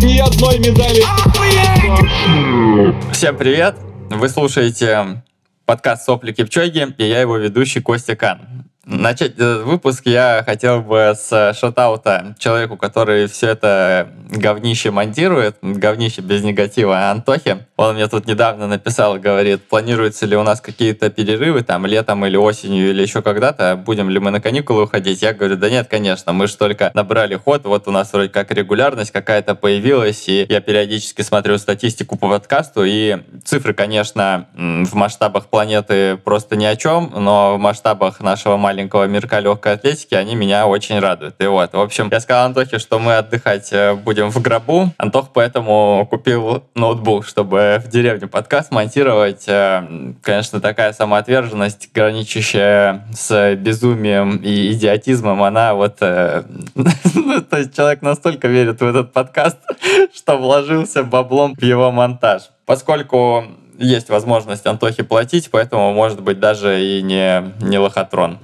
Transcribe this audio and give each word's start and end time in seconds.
Ни 0.00 0.18
одной 0.20 0.58
медали. 0.60 1.02
Всем 3.12 3.36
привет! 3.36 3.74
Вы 4.10 4.28
слушаете 4.28 5.24
подкаст 5.64 6.04
«Сопли 6.04 6.30
Кипчоги» 6.30 6.94
и 6.98 7.08
я 7.08 7.20
его 7.20 7.36
ведущий 7.38 7.80
Костя 7.80 8.14
Кан. 8.14 8.66
Начать 8.88 9.32
этот 9.32 9.64
выпуск 9.64 10.02
я 10.04 10.44
хотел 10.46 10.80
бы 10.80 11.12
с 11.16 11.52
шотаута 11.58 12.36
человеку, 12.38 12.76
который 12.76 13.26
все 13.26 13.48
это 13.48 14.10
говнище 14.30 14.92
монтирует, 14.92 15.56
говнище 15.60 16.20
без 16.20 16.44
негатива, 16.44 17.10
Антохи. 17.10 17.66
Он 17.76 17.96
мне 17.96 18.06
тут 18.06 18.28
недавно 18.28 18.68
написал, 18.68 19.16
говорит, 19.16 19.64
планируются 19.64 20.24
ли 20.24 20.36
у 20.36 20.44
нас 20.44 20.60
какие-то 20.60 21.10
перерывы, 21.10 21.62
там, 21.62 21.84
летом 21.84 22.24
или 22.26 22.36
осенью 22.36 22.90
или 22.90 23.02
еще 23.02 23.22
когда-то, 23.22 23.74
будем 23.74 24.08
ли 24.08 24.20
мы 24.20 24.30
на 24.30 24.40
каникулы 24.40 24.84
уходить? 24.84 25.20
Я 25.20 25.34
говорю, 25.34 25.56
да 25.56 25.68
нет, 25.68 25.88
конечно, 25.90 26.32
мы 26.32 26.46
же 26.46 26.56
только 26.56 26.92
набрали 26.94 27.34
ход, 27.34 27.64
вот 27.64 27.88
у 27.88 27.90
нас 27.90 28.12
вроде 28.12 28.28
как 28.28 28.52
регулярность 28.52 29.10
какая-то 29.10 29.56
появилась, 29.56 30.28
и 30.28 30.46
я 30.48 30.60
периодически 30.60 31.22
смотрю 31.22 31.58
статистику 31.58 32.16
по 32.16 32.28
подкасту, 32.28 32.84
и 32.84 33.18
цифры, 33.44 33.74
конечно, 33.74 34.46
в 34.54 34.94
масштабах 34.94 35.46
планеты 35.46 36.16
просто 36.18 36.54
ни 36.54 36.64
о 36.64 36.76
чем, 36.76 37.12
но 37.16 37.56
в 37.56 37.58
масштабах 37.58 38.20
нашего 38.20 38.56
маленького 38.56 38.75
маленького 38.76 39.04
мирка 39.06 39.40
легкой 39.40 39.72
атлетики, 39.72 40.14
они 40.14 40.34
меня 40.34 40.66
очень 40.66 40.98
радуют. 40.98 41.36
И 41.38 41.46
вот, 41.46 41.72
в 41.72 41.80
общем, 41.80 42.10
я 42.12 42.20
сказал 42.20 42.44
Антохе, 42.44 42.78
что 42.78 42.98
мы 42.98 43.16
отдыхать 43.16 43.72
э, 43.72 43.94
будем 43.94 44.28
в 44.28 44.42
гробу. 44.42 44.90
Антох 44.98 45.30
поэтому 45.32 46.06
купил 46.10 46.62
ноутбук, 46.74 47.26
чтобы 47.26 47.82
в 47.82 47.88
деревню 47.88 48.28
подкаст 48.28 48.72
монтировать. 48.72 49.44
Э, 49.48 50.12
конечно, 50.20 50.60
такая 50.60 50.92
самоотверженность, 50.92 51.88
граничащая 51.94 53.06
с 53.14 53.54
безумием 53.54 54.36
и 54.36 54.72
идиотизмом, 54.72 55.42
она 55.42 55.72
вот... 55.72 55.96
Э, 56.00 56.42
ну, 56.74 57.40
то 57.40 57.56
есть 57.56 57.74
человек 57.74 58.02
настолько 58.02 58.46
верит 58.46 58.82
в 58.82 58.84
этот 58.84 59.14
подкаст, 59.14 59.56
что 60.14 60.36
вложился 60.36 61.02
баблом 61.02 61.54
в 61.54 61.62
его 61.62 61.90
монтаж. 61.90 62.42
Поскольку 62.66 63.46
есть 63.78 64.08
возможность 64.08 64.66
Антохе 64.66 65.04
платить, 65.04 65.50
поэтому, 65.50 65.92
может 65.92 66.20
быть, 66.20 66.40
даже 66.40 66.82
и 66.82 67.02
не, 67.02 67.52
не 67.60 67.78
лохотрон. 67.78 68.38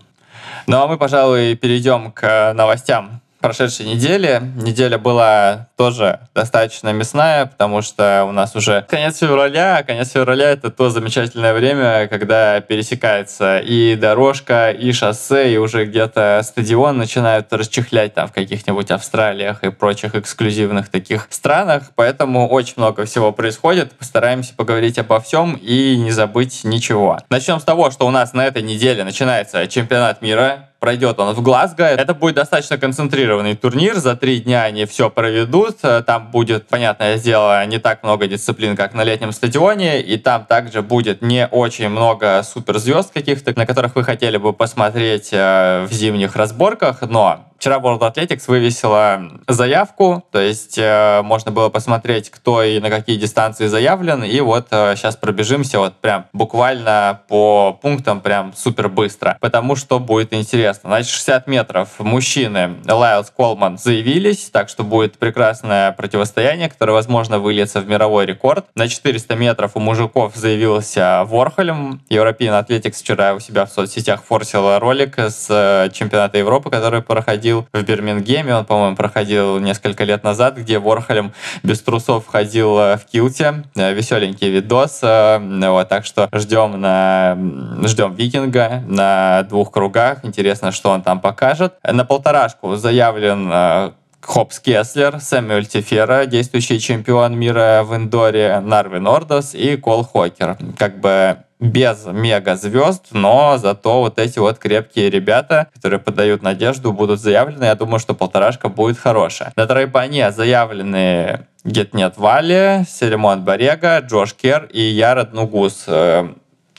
Ну 0.67 0.81
а 0.81 0.87
мы, 0.87 0.99
пожалуй, 0.99 1.57
перейдем 1.57 2.13
к 2.13 2.53
новостям 2.55 3.22
прошедшей 3.43 3.85
недели. 3.87 4.41
Неделя 4.57 4.97
была 4.97 5.69
тоже 5.77 6.21
достаточно 6.35 6.93
мясная, 6.93 7.47
потому 7.47 7.83
что 7.83 8.25
у 8.27 8.33
нас 8.33 8.57
уже 8.57 8.87
конец 8.89 9.19
февраля, 9.19 9.79
а 9.79 9.83
конец 9.83 10.13
февраля— 10.13 10.51
это 10.53 10.71
то 10.71 10.89
замечательное 10.89 11.53
время, 11.53 12.09
когда 12.09 12.61
пересекается 12.61 13.59
и 13.59 13.97
дорожка, 13.97 14.71
и 14.71 14.93
шоссе, 14.93 15.53
и 15.53 15.57
уже 15.59 15.85
где-то 15.85 16.41
стадион 16.45 16.97
начинают 16.97 17.53
расчехлять 17.53 18.15
там 18.15 18.29
в 18.29 18.33
каких-нибудь 18.33 18.91
Австралиях 18.91 19.65
и 19.65 19.71
прочих 19.71 20.15
эксклюзивных 20.15 20.89
таких 20.89 21.27
странах, 21.31 21.91
поэтому 21.97 22.49
очень 22.49 22.75
много 22.77 23.05
всего 23.05 23.33
происходит. 23.33 23.93
Постараемся 23.93 24.55
поговорить 24.55 24.99
обо 24.99 25.21
всем 25.21 25.59
и 25.61 25.97
не 25.97 26.13
забыть 26.13 26.63
ничего. 26.65 27.19
Начнем 27.29 27.59
с 27.59 27.65
того, 27.65 27.91
что 27.91 28.07
у 28.07 28.11
нас 28.11 28.33
на 28.33 28.47
этой 28.47 28.63
неделе 28.63 29.03
начинается 29.03 29.67
чемпионат 29.67 30.23
мира 30.23 30.69
пройдет 30.83 31.21
он 31.21 31.33
в 31.33 31.41
Глазго. 31.43 31.85
Это 31.85 32.13
будет 32.13 32.35
достаточно 32.35 32.77
концентрированный 32.77 33.55
турнир. 33.55 33.95
За 33.95 34.17
три 34.17 34.41
дня 34.41 34.65
они 34.65 34.85
все 34.85 35.11
проведут. 35.11 35.77
Там 35.81 36.33
будет, 36.33 36.67
понятное 36.67 37.19
дело, 37.19 37.65
не 37.67 37.79
так 37.79 38.03
много 38.03 38.27
дисциплин, 38.27 38.75
как 38.75 38.93
на 38.93 39.05
летнем 39.05 39.31
стадионе. 39.31 40.03
И 40.03 40.17
там 40.17 40.45
также 40.45 40.83
будет 40.83 41.23
не 41.23 41.47
очень 41.47 41.89
много 41.89 42.43
суперзвезд 42.43 43.13
каких-то, 43.13 43.57
на 43.57 43.65
которых 43.65 43.95
вы 43.95 44.03
хотели 44.03 44.39
бы 44.39 44.53
посмотреть 44.53 45.29
э, 45.31 45.87
в 45.89 45.93
зимних 45.93 46.35
разборках. 46.35 47.03
Но 47.03 47.52
Вчера 47.63 47.79
World 47.79 48.01
Athletics 48.01 48.47
вывесила 48.49 49.23
заявку, 49.47 50.25
то 50.33 50.41
есть 50.41 50.77
э, 50.79 51.23
можно 51.23 51.53
было 51.53 51.69
посмотреть, 51.69 52.29
кто 52.29 52.61
и 52.65 52.81
на 52.81 52.91
какие 52.91 53.17
дистанции 53.17 53.69
заявлен, 53.69 54.25
и 54.25 54.41
вот 54.41 54.67
э, 54.73 54.97
сейчас 54.97 55.15
пробежимся 55.15 55.79
вот 55.79 55.95
прям 55.95 56.27
буквально 56.33 57.21
по 57.29 57.79
пунктам 57.81 58.21
прям 58.21 58.53
супер 58.57 58.89
быстро, 58.89 59.39
потому 59.41 59.77
что 59.77 60.01
будет 60.01 60.33
интересно. 60.33 60.91
Значит, 60.91 61.13
60 61.13 61.47
метров 61.47 61.89
мужчины 62.01 62.79
Лайлс 62.85 63.31
Колман 63.31 63.79
заявились, 63.79 64.51
так 64.51 64.69
что 64.69 64.83
будет 64.83 65.17
прекрасное 65.19 65.93
противостояние, 65.93 66.69
которое, 66.69 66.95
возможно, 66.95 67.39
выльется 67.39 67.81
в 67.81 67.87
мировой 67.87 68.27
рекорд. 68.27 68.67
На 68.75 68.89
400 68.89 69.37
метров 69.37 69.71
у 69.77 69.79
мужиков 69.79 70.35
заявился 70.35 71.23
Ворхолем. 71.27 72.03
European 72.11 72.61
Athletics 72.61 72.99
вчера 72.99 73.35
у 73.35 73.39
себя 73.39 73.67
в 73.67 73.71
соцсетях 73.71 74.25
форсил 74.25 74.81
ролик 74.81 75.17
с 75.17 75.47
э, 75.49 75.91
чемпионата 75.93 76.39
Европы, 76.39 76.69
который 76.69 77.03
проходил 77.03 77.52
проходил 77.53 77.67
в 77.73 77.83
Бирмингеме, 77.83 78.57
он, 78.57 78.65
по-моему, 78.65 78.97
проходил 78.97 79.59
несколько 79.59 80.05
лет 80.05 80.25
назад, 80.25 80.57
где 80.57 80.79
Ворхолем 80.79 81.33
без 81.63 81.81
трусов 81.81 82.27
ходил 82.27 82.79
э, 82.79 82.97
в 82.97 83.05
килте. 83.05 83.65
Э, 83.75 83.93
Веселенький 83.93 84.51
видос. 84.51 85.01
Э, 85.03 85.39
вот, 85.39 85.89
так 85.89 86.05
что 86.05 86.29
ждем, 86.33 86.81
на, 86.81 87.37
ждем 87.85 88.15
Викинга 88.15 88.83
на 88.87 89.43
двух 89.45 89.71
кругах. 89.71 90.25
Интересно, 90.25 90.73
что 90.73 90.91
он 90.91 91.03
там 91.03 91.21
покажет. 91.21 91.75
На 91.83 92.05
полторашку 92.05 92.77
заявлен 92.77 93.93
Хопс 94.21 94.61
Кеслер, 94.61 95.21
Сэмюэль 95.21 95.67
Тифера, 95.67 96.27
действующий 96.27 96.79
чемпион 96.79 97.37
мира 97.37 97.83
в 97.85 97.95
индоре, 97.95 98.61
Нарвин 98.61 99.07
Ордос 99.07 99.55
и 99.55 99.77
Кол 99.77 100.05
Хокер. 100.05 100.57
Как 100.79 101.01
бы 101.01 101.39
без 101.63 102.07
мега-звезд, 102.07 103.07
но 103.13 103.57
зато 103.57 104.01
вот 104.01 104.19
эти 104.19 104.41
вот 104.41 104.59
крепкие 104.59 105.11
ребята, 105.11 105.69
которые 105.75 106.01
подают 106.01 106.43
надежду, 106.43 106.93
будут 106.93 107.21
заявлены. 107.21 107.65
Я 107.65 107.77
думаю, 107.77 108.01
что 108.01 108.15
полторашка 108.15 108.69
будет 108.69 108.99
хорошая. 108.99 109.53
На 109.55 109.67
тройпане 109.67 110.33
заявлены 110.33 111.47
Гетнет 111.65 112.17
Вали, 112.17 112.85
Селимон 112.89 113.45
Барега, 113.45 114.01
Джош 114.01 114.35
Кер 114.35 114.69
и 114.73 114.83
Ярод 114.83 115.33
Нугус 115.33 115.87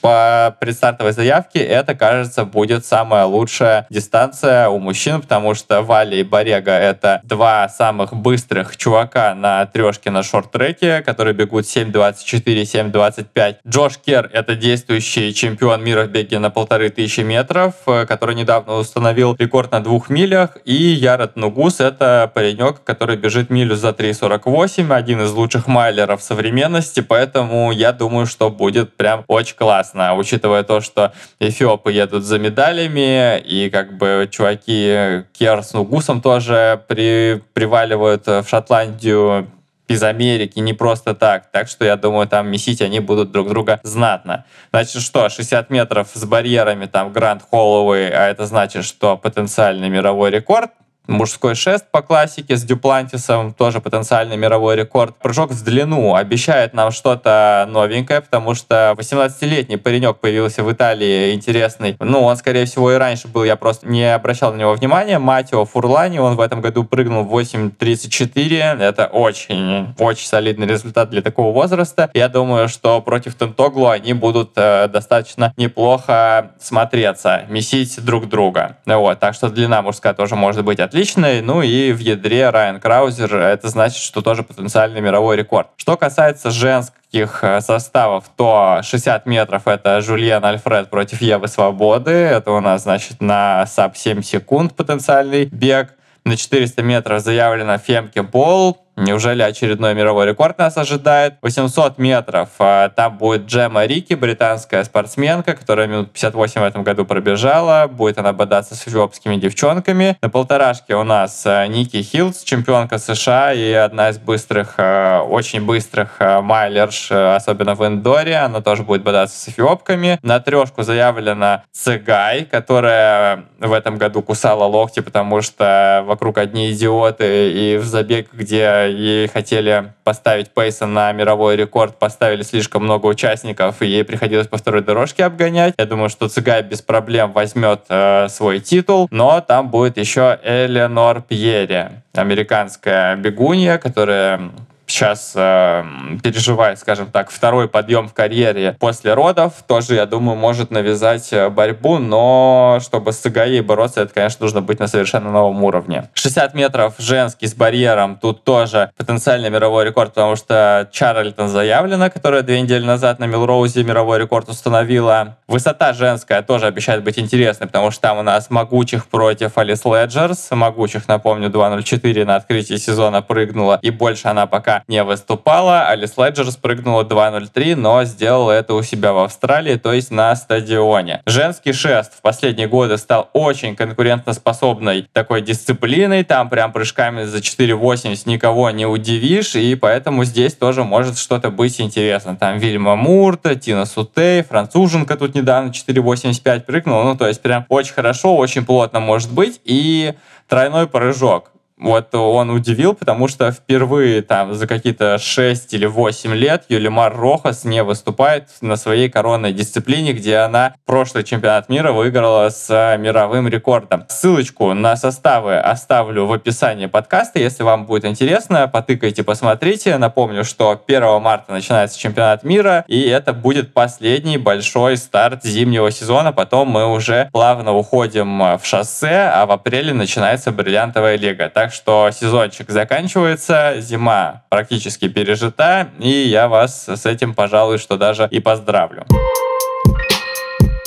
по 0.03 0.57
предстартовой 0.59 1.13
заявке 1.13 1.59
это, 1.59 1.95
кажется, 1.95 2.43
будет 2.43 2.85
самая 2.85 3.23
лучшая 3.23 3.87
дистанция 3.89 4.67
у 4.67 4.77
мужчин, 4.77 5.21
потому 5.21 5.53
что 5.53 5.81
Вали 5.81 6.19
и 6.19 6.23
Барега— 6.23 6.71
это 6.73 7.21
два 7.23 7.69
самых 7.69 8.13
быстрых 8.13 8.75
чувака 8.75 9.33
на 9.33 9.65
трешке 9.65 10.11
на 10.11 10.21
шорт-треке, 10.21 11.01
которые 11.03 11.33
бегут 11.33 11.63
7.24, 11.63 12.91
7.25. 12.91 13.55
Джош 13.65 13.97
Кер— 13.97 14.29
это 14.33 14.57
действующий 14.57 15.33
чемпион 15.33 15.81
мира 15.81 16.03
в 16.03 16.09
беге 16.09 16.37
на 16.39 16.49
полторы 16.49 16.89
тысячи 16.89 17.21
метров, 17.21 17.73
э, 17.87 18.05
который 18.05 18.35
недавно 18.35 18.73
установил 18.73 19.37
рекорд 19.39 19.71
на 19.71 19.81
двух 19.81 20.09
милях. 20.09 20.57
И 20.65 20.73
Ярод 20.73 21.37
Нугус— 21.37 21.79
это 21.79 22.29
паренек, 22.35 22.83
который 22.83 23.15
бежит 23.15 23.49
милю 23.49 23.77
за 23.77 23.91
3.48, 23.91 24.93
один 24.93 25.21
из 25.21 25.31
лучших 25.31 25.67
майлеров 25.67 26.21
современности, 26.21 26.99
поэтому 26.99 27.71
я 27.71 27.93
думаю, 27.93 28.25
что 28.25 28.49
будет 28.49 28.97
прям 28.97 29.23
очень 29.27 29.55
классно 29.55 29.92
классно, 29.93 30.15
учитывая 30.15 30.63
то, 30.63 30.81
что 30.81 31.13
эфиопы 31.39 31.91
едут 31.91 32.23
за 32.23 32.39
медалями, 32.39 33.39
и 33.39 33.69
как 33.69 33.97
бы 33.97 34.27
чуваки 34.31 35.23
Кер 35.33 35.63
с 35.63 35.73
Нугусом 35.73 36.21
тоже 36.21 36.81
при, 36.87 37.41
приваливают 37.53 38.27
в 38.27 38.45
Шотландию 38.47 39.47
из 39.89 40.01
Америки 40.01 40.59
не 40.59 40.73
просто 40.73 41.13
так. 41.13 41.51
Так 41.51 41.67
что 41.67 41.85
я 41.85 41.97
думаю, 41.97 42.27
там 42.27 42.47
месить 42.47 42.81
они 42.81 42.99
будут 42.99 43.31
друг 43.31 43.49
друга 43.49 43.79
знатно. 43.83 44.45
Значит, 44.71 45.01
что, 45.01 45.29
60 45.29 45.69
метров 45.69 46.07
с 46.13 46.25
барьерами, 46.25 46.85
там, 46.85 47.11
Гранд 47.11 47.43
Холлоуэй, 47.51 48.09
а 48.09 48.29
это 48.29 48.45
значит, 48.45 48.85
что 48.85 49.17
потенциальный 49.17 49.89
мировой 49.89 50.31
рекорд 50.31 50.71
Мужской 51.07 51.53
шест 51.53 51.85
по 51.91 52.01
классике 52.01 52.55
с 52.55 52.63
Дюплантисом, 52.63 53.53
тоже 53.53 53.81
потенциальный 53.81 54.37
мировой 54.37 54.77
рекорд. 54.77 55.15
Прыжок 55.17 55.51
в 55.51 55.61
длину 55.61 56.15
обещает 56.15 56.73
нам 56.73 56.91
что-то 56.91 57.65
новенькое, 57.69 58.21
потому 58.21 58.53
что 58.53 58.95
18-летний 58.97 59.75
паренек 59.75 60.19
появился 60.19 60.63
в 60.63 60.71
Италии 60.71 61.33
интересный. 61.33 61.97
Ну, 61.99 62.23
он, 62.23 62.37
скорее 62.37 62.65
всего, 62.65 62.89
и 62.93 62.95
раньше 62.95 63.27
был, 63.27 63.43
я 63.43 63.57
просто 63.57 63.85
не 63.85 64.13
обращал 64.13 64.53
на 64.53 64.57
него 64.57 64.73
внимания. 64.73 65.19
Матио 65.19 65.65
Фурлани, 65.65 66.19
он 66.19 66.37
в 66.37 66.39
этом 66.39 66.61
году 66.61 66.85
прыгнул 66.85 67.25
8.34. 67.25 68.81
Это 68.81 69.07
очень, 69.07 69.93
очень 69.99 70.27
солидный 70.27 70.67
результат 70.67 71.09
для 71.09 71.21
такого 71.21 71.53
возраста. 71.53 72.09
Я 72.13 72.29
думаю, 72.29 72.69
что 72.69 73.01
против 73.01 73.35
Тентоглу 73.35 73.89
они 73.89 74.13
будут 74.13 74.51
э, 74.55 74.87
достаточно 74.87 75.53
неплохо 75.57 76.51
смотреться, 76.61 77.43
месить 77.49 78.03
друг 78.05 78.29
друга. 78.29 78.77
Вот, 78.85 79.19
так 79.19 79.35
что 79.35 79.49
длина 79.49 79.81
мужская 79.81 80.13
тоже 80.13 80.37
может 80.37 80.63
быть 80.63 80.79
отличной. 80.93 81.41
Ну 81.41 81.63
и 81.63 81.91
в 81.91 81.99
ядре 81.99 82.51
Райан 82.51 82.79
Краузер, 82.79 83.35
это 83.35 83.67
значит, 83.67 83.97
что 83.97 84.21
тоже 84.21 84.43
потенциальный 84.43 85.01
мировой 85.01 85.35
рекорд. 85.35 85.69
Что 85.75 85.97
касается 85.97 86.51
женских 86.51 87.39
э, 87.43 87.61
составов, 87.61 88.25
то 88.37 88.81
60 88.83 89.25
метров 89.25 89.67
это 89.67 90.01
Жульен 90.01 90.45
Альфред 90.45 90.91
против 90.91 91.21
Евы 91.21 91.47
Свободы. 91.47 92.11
Это 92.11 92.51
у 92.51 92.59
нас, 92.59 92.83
значит, 92.83 93.21
на 93.21 93.65
sub 93.65 93.97
7 93.97 94.21
секунд 94.21 94.75
потенциальный 94.75 95.45
бег. 95.45 95.95
На 96.25 96.37
400 96.37 96.83
метров 96.83 97.21
заявлено 97.21 97.79
Фемке 97.79 98.21
Бол 98.21 98.77
Неужели 98.95 99.41
очередной 99.41 99.95
мировой 99.95 100.27
рекорд 100.27 100.59
нас 100.59 100.77
ожидает? 100.77 101.35
800 101.41 101.97
метров. 101.97 102.49
А, 102.59 102.89
там 102.89 103.17
будет 103.17 103.45
Джемма 103.47 103.85
Рики, 103.85 104.13
британская 104.13 104.83
спортсменка, 104.83 105.55
которая 105.55 105.87
минут 105.87 106.11
58 106.11 106.61
в 106.61 106.63
этом 106.63 106.83
году 106.83 107.03
пробежала. 107.03 107.87
Будет 107.87 108.19
она 108.19 108.33
бодаться 108.33 108.75
с 108.75 108.87
эфиопскими 108.87 109.37
девчонками. 109.37 110.15
На 110.21 110.29
полторашке 110.29 110.95
у 110.95 111.03
нас 111.03 111.43
а, 111.47 111.65
Ники 111.65 112.03
Хилдс, 112.03 112.43
чемпионка 112.43 112.99
США 112.99 113.53
и 113.53 113.71
одна 113.71 114.09
из 114.09 114.19
быстрых, 114.19 114.75
а, 114.77 115.23
очень 115.23 115.65
быстрых 115.65 116.19
майлерш, 116.19 117.11
особенно 117.11 117.73
в 117.73 117.83
индоре. 117.83 118.37
Она 118.37 118.61
тоже 118.61 118.83
будет 118.83 119.01
бодаться 119.01 119.39
с 119.39 119.49
эфиопками. 119.49 120.19
На 120.21 120.39
трешку 120.39 120.83
заявлена 120.83 121.63
Цигай, 121.71 122.45
которая 122.45 123.45
в 123.59 123.73
этом 123.73 123.97
году 123.97 124.21
кусала 124.21 124.65
локти, 124.65 124.99
потому 124.99 125.41
что 125.41 126.03
вокруг 126.05 126.37
одни 126.37 126.71
идиоты, 126.71 127.51
и 127.51 127.77
в 127.77 127.85
забег, 127.85 128.31
где 128.33 128.82
ей 128.87 129.27
хотели 129.27 129.93
поставить 130.03 130.51
Пейса 130.51 130.85
на 130.85 131.11
мировой 131.11 131.55
рекорд, 131.55 131.97
поставили 131.99 132.43
слишком 132.43 132.83
много 132.83 133.07
участников, 133.07 133.81
и 133.81 133.87
ей 133.87 134.03
приходилось 134.03 134.47
по 134.47 134.57
второй 134.57 134.81
дорожке 134.81 135.25
обгонять. 135.25 135.73
Я 135.77 135.85
думаю, 135.85 136.09
что 136.09 136.27
Цигай 136.27 136.61
без 136.63 136.81
проблем 136.81 137.31
возьмет 137.33 137.81
э, 137.89 138.27
свой 138.29 138.59
титул, 138.59 139.07
но 139.11 139.41
там 139.41 139.69
будет 139.69 139.97
еще 139.97 140.39
Эленор 140.43 141.21
Пьери, 141.21 141.89
американская 142.13 143.15
бегунья, 143.15 143.77
которая 143.77 144.51
сейчас 144.87 145.33
э, 145.35 145.83
переживает, 146.21 146.79
скажем 146.79 147.07
так, 147.07 147.31
второй 147.31 147.67
подъем 147.67 148.07
в 148.07 148.13
карьере 148.13 148.75
после 148.79 149.13
родов, 149.13 149.53
тоже, 149.67 149.95
я 149.95 150.05
думаю, 150.05 150.37
может 150.37 150.71
навязать 150.71 151.31
э, 151.31 151.49
борьбу, 151.49 151.97
но 151.99 152.79
чтобы 152.81 153.13
с 153.13 153.17
Цыгаей 153.17 153.61
бороться, 153.61 154.01
это, 154.01 154.13
конечно, 154.13 154.43
нужно 154.43 154.61
быть 154.61 154.79
на 154.79 154.87
совершенно 154.87 155.31
новом 155.31 155.63
уровне. 155.63 156.09
60 156.13 156.53
метров 156.53 156.95
женский 156.97 157.47
с 157.47 157.53
барьером, 157.53 158.17
тут 158.17 158.43
тоже 158.43 158.91
потенциальный 158.97 159.49
мировой 159.49 159.85
рекорд, 159.85 160.13
потому 160.13 160.35
что 160.35 160.89
Чарльтон 160.91 161.47
заявлена, 161.47 162.09
которая 162.09 162.41
две 162.41 162.61
недели 162.61 162.83
назад 162.85 163.19
на 163.19 163.25
Милроузе 163.25 163.83
мировой 163.83 164.19
рекорд 164.19 164.49
установила. 164.49 165.37
Высота 165.47 165.93
женская 165.93 166.41
тоже 166.41 166.67
обещает 166.67 167.03
быть 167.03 167.19
интересной, 167.19 167.67
потому 167.67 167.91
что 167.91 168.01
там 168.01 168.17
у 168.17 168.23
нас 168.23 168.49
могучих 168.49 169.07
против 169.07 169.57
Алис 169.57 169.85
Леджерс. 169.85 170.49
Могучих, 170.51 171.07
напомню, 171.07 171.49
2.04 171.49 172.25
на 172.25 172.35
открытии 172.35 172.75
сезона 172.75 173.21
прыгнула, 173.21 173.79
и 173.81 173.89
больше 173.91 174.27
она 174.27 174.47
пока 174.47 174.72
не 174.87 175.03
выступала. 175.03 175.87
Алис 175.87 176.17
Леджер 176.17 176.49
спрыгнула 176.51 177.03
2.03, 177.03 177.75
но 177.75 178.03
сделала 178.03 178.51
это 178.51 178.73
у 178.73 178.81
себя 178.81 179.13
в 179.13 179.19
Австралии, 179.19 179.75
то 179.75 179.93
есть 179.93 180.11
на 180.11 180.35
стадионе. 180.35 181.21
Женский 181.25 181.73
шест 181.73 182.13
в 182.13 182.21
последние 182.21 182.67
годы 182.67 182.97
стал 182.97 183.29
очень 183.33 183.75
конкурентоспособной 183.75 185.07
такой 185.13 185.41
дисциплиной. 185.41 186.23
Там 186.23 186.49
прям 186.49 186.71
прыжками 186.71 187.23
за 187.23 187.39
4.80 187.39 188.21
никого 188.25 188.69
не 188.71 188.85
удивишь, 188.85 189.55
и 189.55 189.75
поэтому 189.75 190.23
здесь 190.23 190.53
тоже 190.53 190.83
может 190.83 191.17
что-то 191.17 191.49
быть 191.49 191.79
интересно. 191.79 192.35
Там 192.35 192.57
Вильма 192.57 192.95
Мурта, 192.95 193.55
Тина 193.55 193.85
Сутей, 193.85 194.43
француженка 194.43 195.15
тут 195.17 195.35
недавно 195.35 195.69
4.85 195.69 196.61
прыгнула. 196.61 197.03
Ну, 197.03 197.15
то 197.15 197.27
есть 197.27 197.41
прям 197.41 197.65
очень 197.69 197.93
хорошо, 197.93 198.35
очень 198.35 198.65
плотно 198.65 198.99
может 198.99 199.31
быть. 199.31 199.61
И 199.63 200.13
тройной 200.47 200.87
прыжок 200.87 201.52
вот 201.77 202.13
он 202.15 202.49
удивил, 202.49 202.93
потому 202.93 203.27
что 203.27 203.51
впервые 203.51 204.21
там 204.21 204.53
за 204.53 204.67
какие-то 204.67 205.17
6 205.17 205.73
или 205.73 205.85
8 205.85 206.33
лет 206.33 206.65
Юлимар 206.69 207.15
Рохас 207.15 207.65
не 207.65 207.83
выступает 207.83 208.49
на 208.61 208.75
своей 208.75 209.09
коронной 209.09 209.53
дисциплине, 209.53 210.13
где 210.13 210.37
она 210.37 210.75
прошлый 210.85 211.23
чемпионат 211.23 211.69
мира 211.69 211.91
выиграла 211.91 212.49
с 212.49 212.69
мировым 212.97 213.47
рекордом. 213.47 214.05
Ссылочку 214.07 214.73
на 214.73 214.95
составы 214.95 215.57
оставлю 215.57 216.25
в 216.25 216.33
описании 216.33 216.85
подкаста, 216.85 217.39
если 217.39 217.63
вам 217.63 217.85
будет 217.85 218.05
интересно, 218.05 218.67
потыкайте, 218.67 219.23
посмотрите. 219.23 219.97
Напомню, 219.97 220.43
что 220.43 220.81
1 220.85 221.21
марта 221.21 221.51
начинается 221.51 221.99
чемпионат 221.99 222.43
мира, 222.43 222.85
и 222.87 223.01
это 223.01 223.33
будет 223.33 223.73
последний 223.73 224.37
большой 224.37 224.97
старт 224.97 225.43
зимнего 225.43 225.91
сезона. 225.91 226.31
Потом 226.31 226.69
мы 226.69 226.91
уже 226.91 227.29
плавно 227.31 227.73
уходим 227.73 228.57
в 228.57 228.61
шоссе, 228.63 229.31
а 229.33 229.45
в 229.45 229.51
апреле 229.51 229.93
начинается 229.93 230.51
бриллиантовая 230.51 231.17
лига. 231.17 231.49
Так 231.49 231.62
что 231.71 232.09
сезончик 232.11 232.69
заканчивается, 232.69 233.75
зима 233.79 234.41
практически 234.49 235.07
пережита, 235.07 235.89
и 235.99 236.09
я 236.09 236.47
вас 236.47 236.89
с 236.89 237.05
этим, 237.05 237.33
пожалуй, 237.33 237.77
что 237.77 237.97
даже 237.97 238.27
и 238.29 238.39
поздравлю. 238.39 239.05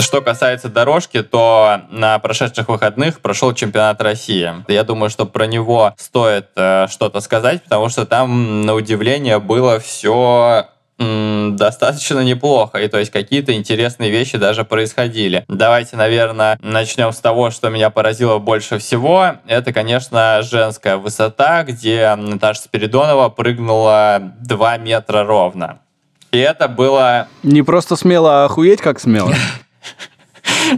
Что 0.01 0.23
касается 0.23 0.69
дорожки, 0.69 1.23
то 1.23 1.83
на 1.91 2.19
прошедших 2.19 2.69
выходных 2.69 3.21
прошел 3.21 3.53
чемпионат 3.55 4.01
России. 4.01 4.53
Я 4.69 4.85
думаю, 4.85 5.11
что 5.11 5.27
про 5.27 5.47
него 5.47 5.95
стоит 5.97 6.47
э, 6.55 6.87
что-то 6.89 7.21
сказать, 7.21 7.63
потому 7.65 7.89
что 7.89 8.07
там, 8.07 8.63
на 8.63 8.75
удивление, 8.75 9.39
было 9.41 9.81
все 9.81 10.69
достаточно 10.99 12.21
неплохо, 12.21 12.79
и 12.79 12.89
то 12.89 12.99
есть 12.99 13.11
какие-то 13.11 13.53
интересные 13.55 14.11
вещи 14.11 14.39
даже 14.39 14.65
происходили. 14.65 15.45
Давайте, 15.49 15.97
наверное, 15.97 16.59
начнем 16.63 17.13
с 17.13 17.19
того, 17.19 17.51
что 17.51 17.69
меня 17.69 17.91
поразило 17.91 18.39
больше 18.39 18.79
всего. 18.79 19.37
Это, 19.47 19.73
конечно, 19.73 20.41
женская 20.43 20.97
высота, 20.97 21.65
где 21.65 22.15
Наташа 22.17 22.63
Спиридонова 22.63 23.29
прыгнула 23.29 24.33
2 24.41 24.79
метра 24.79 25.25
ровно. 25.25 25.81
И 26.33 26.39
это 26.39 26.69
было... 26.69 27.29
Не 27.43 27.63
просто 27.63 27.97
смело, 27.97 28.43
а 28.43 28.45
охуеть 28.47 28.81
как 28.81 29.01
смело. 29.01 29.33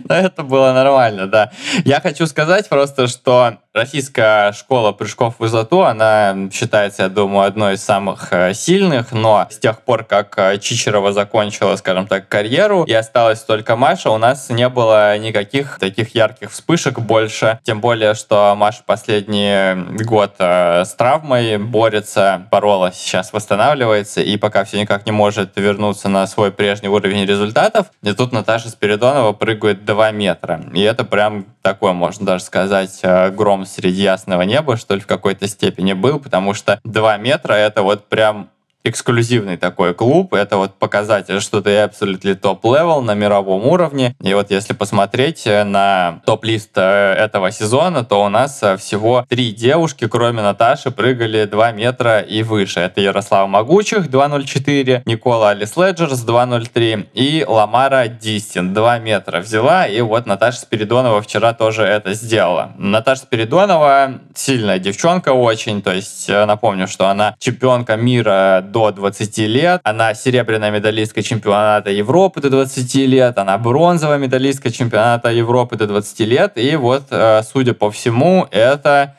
Но 0.08 0.14
это 0.14 0.43
было 0.43 0.73
нормально, 0.73 1.26
да. 1.26 1.50
Я 1.85 2.00
хочу 2.00 2.26
сказать 2.26 2.69
просто, 2.69 3.06
что 3.06 3.58
Российская 3.79 4.52
школа 4.52 4.90
прыжков 4.90 5.37
в 5.37 5.40
высоту, 5.40 5.82
она 5.82 6.35
считается, 6.52 7.05
я 7.05 7.08
думаю, 7.08 7.46
одной 7.46 7.75
из 7.75 7.85
самых 7.85 8.32
э, 8.32 8.52
сильных, 8.52 9.12
но 9.12 9.46
с 9.50 9.58
тех 9.58 9.82
пор, 9.82 10.02
как 10.02 10.37
э, 10.37 10.58
Чичерова 10.58 11.12
закончила, 11.12 11.76
скажем 11.76 12.08
так, 12.08 12.29
карьеру, 12.29 12.82
и 12.82 12.93
осталась 12.93 13.40
только 13.43 13.76
Маша, 13.76 14.11
у 14.11 14.19
нас 14.19 14.50
не 14.50 14.69
было 14.69 15.17
никаких 15.19 15.79
таких 15.79 16.14
ярких 16.17 16.50
вспышек 16.50 16.99
больше. 16.99 17.61
Тем 17.62 17.81
более, 17.81 18.14
что 18.14 18.55
Маша 18.56 18.82
последний 18.85 20.02
год 20.02 20.35
э, 20.40 20.85
с 20.85 20.94
травмой 20.94 21.58
борется, 21.58 22.49
боролась, 22.50 22.96
сейчас 22.96 23.32
восстанавливается, 23.32 24.23
и 24.23 24.37
пока 24.37 24.64
все 24.64 24.81
никак 24.81 25.06
не 25.06 25.12
может 25.12 25.52
вернуться 25.55 26.08
на 26.08 26.26
свой 26.26 26.50
прежний 26.50 26.88
уровень 26.88 27.26
результатов. 27.26 27.87
И 28.02 28.12
тут 28.12 28.32
Наташа 28.32 28.70
Спиридонова 28.70 29.35
прыгает 29.35 29.77
2 29.84 30.10
метра. 30.12 30.60
И 30.75 30.80
это 30.80 31.04
прям 31.04 31.46
такой, 31.62 31.92
можно 31.92 32.26
даже 32.26 32.44
сказать, 32.44 33.00
гром 33.32 33.66
среди 33.66 34.02
ясного 34.02 34.42
неба, 34.42 34.76
что 34.76 34.94
ли, 34.94 35.00
в 35.00 35.06
какой-то 35.06 35.46
степени 35.48 35.92
был, 35.92 36.20
потому 36.20 36.54
что 36.54 36.80
2 36.84 37.16
метра— 37.19 37.52
это 37.54 37.82
вот 37.82 38.08
прям 38.08 38.50
эксклюзивный 38.84 39.56
такой 39.56 39.94
клуб. 39.94 40.35
Это 40.35 40.56
вот 40.56 40.75
показатель, 40.75 41.40
что 41.40 41.61
ты 41.61 41.78
абсолютно 41.78 42.35
top-level 42.35 43.02
на 43.02 43.14
мировом 43.14 43.66
уровне. 43.66 44.14
И 44.23 44.35
вот 44.35 44.50
если 44.50 44.73
посмотреть 44.73 45.47
э, 45.47 45.64
на 45.64 46.20
top-list 46.25 46.71
э, 46.76 47.14
этого 47.14 47.50
сезона, 47.50 48.04
то 48.04 48.25
у 48.25 48.28
нас 48.28 48.62
э, 48.62 48.76
всего 48.76 49.25
три 49.28 49.52
девушки, 49.52 50.06
кроме 50.08 50.42
Наташи, 50.42 50.90
прыгали 50.90 51.44
2 51.44 51.73
метра 51.73 52.20
и 52.20 52.42
выше. 52.42 52.80
Это 52.80 53.00
Ярослава 53.00 53.47
Магучих 53.47 54.09
2.04, 54.08 55.02
Никола 55.04 55.50
Олислагерс 55.50 56.25
2.03 56.25 57.08
и 57.14 57.44
Ламара 57.47 58.08
Дистин 58.08 58.75
2 58.75 58.99
метра 58.99 59.40
взяла. 59.40 59.87
И 59.87 60.00
вот 60.00 60.26
Наташа 60.26 60.61
Спиридонова 60.61 61.20
вчера 61.20 61.52
тоже 61.52 61.82
это 61.82 62.14
сделала. 62.14 62.73
Наташа 62.78 63.23
Спиридонова 63.23 64.20
сильная 64.35 64.78
девчонка 64.78 65.32
очень, 65.32 65.82
то 65.82 65.92
есть 65.92 66.28
напомню, 66.28 66.87
что 66.88 67.08
она 67.08 67.35
чемпионка 67.38 67.97
мира 67.97 68.62
до 68.70 68.90
20 68.90 69.38
лет. 69.38 69.80
Она 69.84 70.14
серебряная 70.14 70.70
медалистка 70.70 71.22
чемпионата 71.22 71.90
Европы 71.90 72.40
до 72.40 72.50
20 72.50 72.94
лет. 73.06 73.38
Она 73.38 73.58
бронзовая 73.58 74.18
медалистка 74.18 74.70
чемпионата 74.70 75.30
Европы 75.30 75.76
до 75.76 75.87
20 75.87 76.20
лет. 76.20 76.52
И 76.56 76.76
вот, 76.76 77.04
э, 77.10 77.42
судя 77.42 77.75
по 77.75 77.90
всему, 77.90 78.46
это 78.50 79.14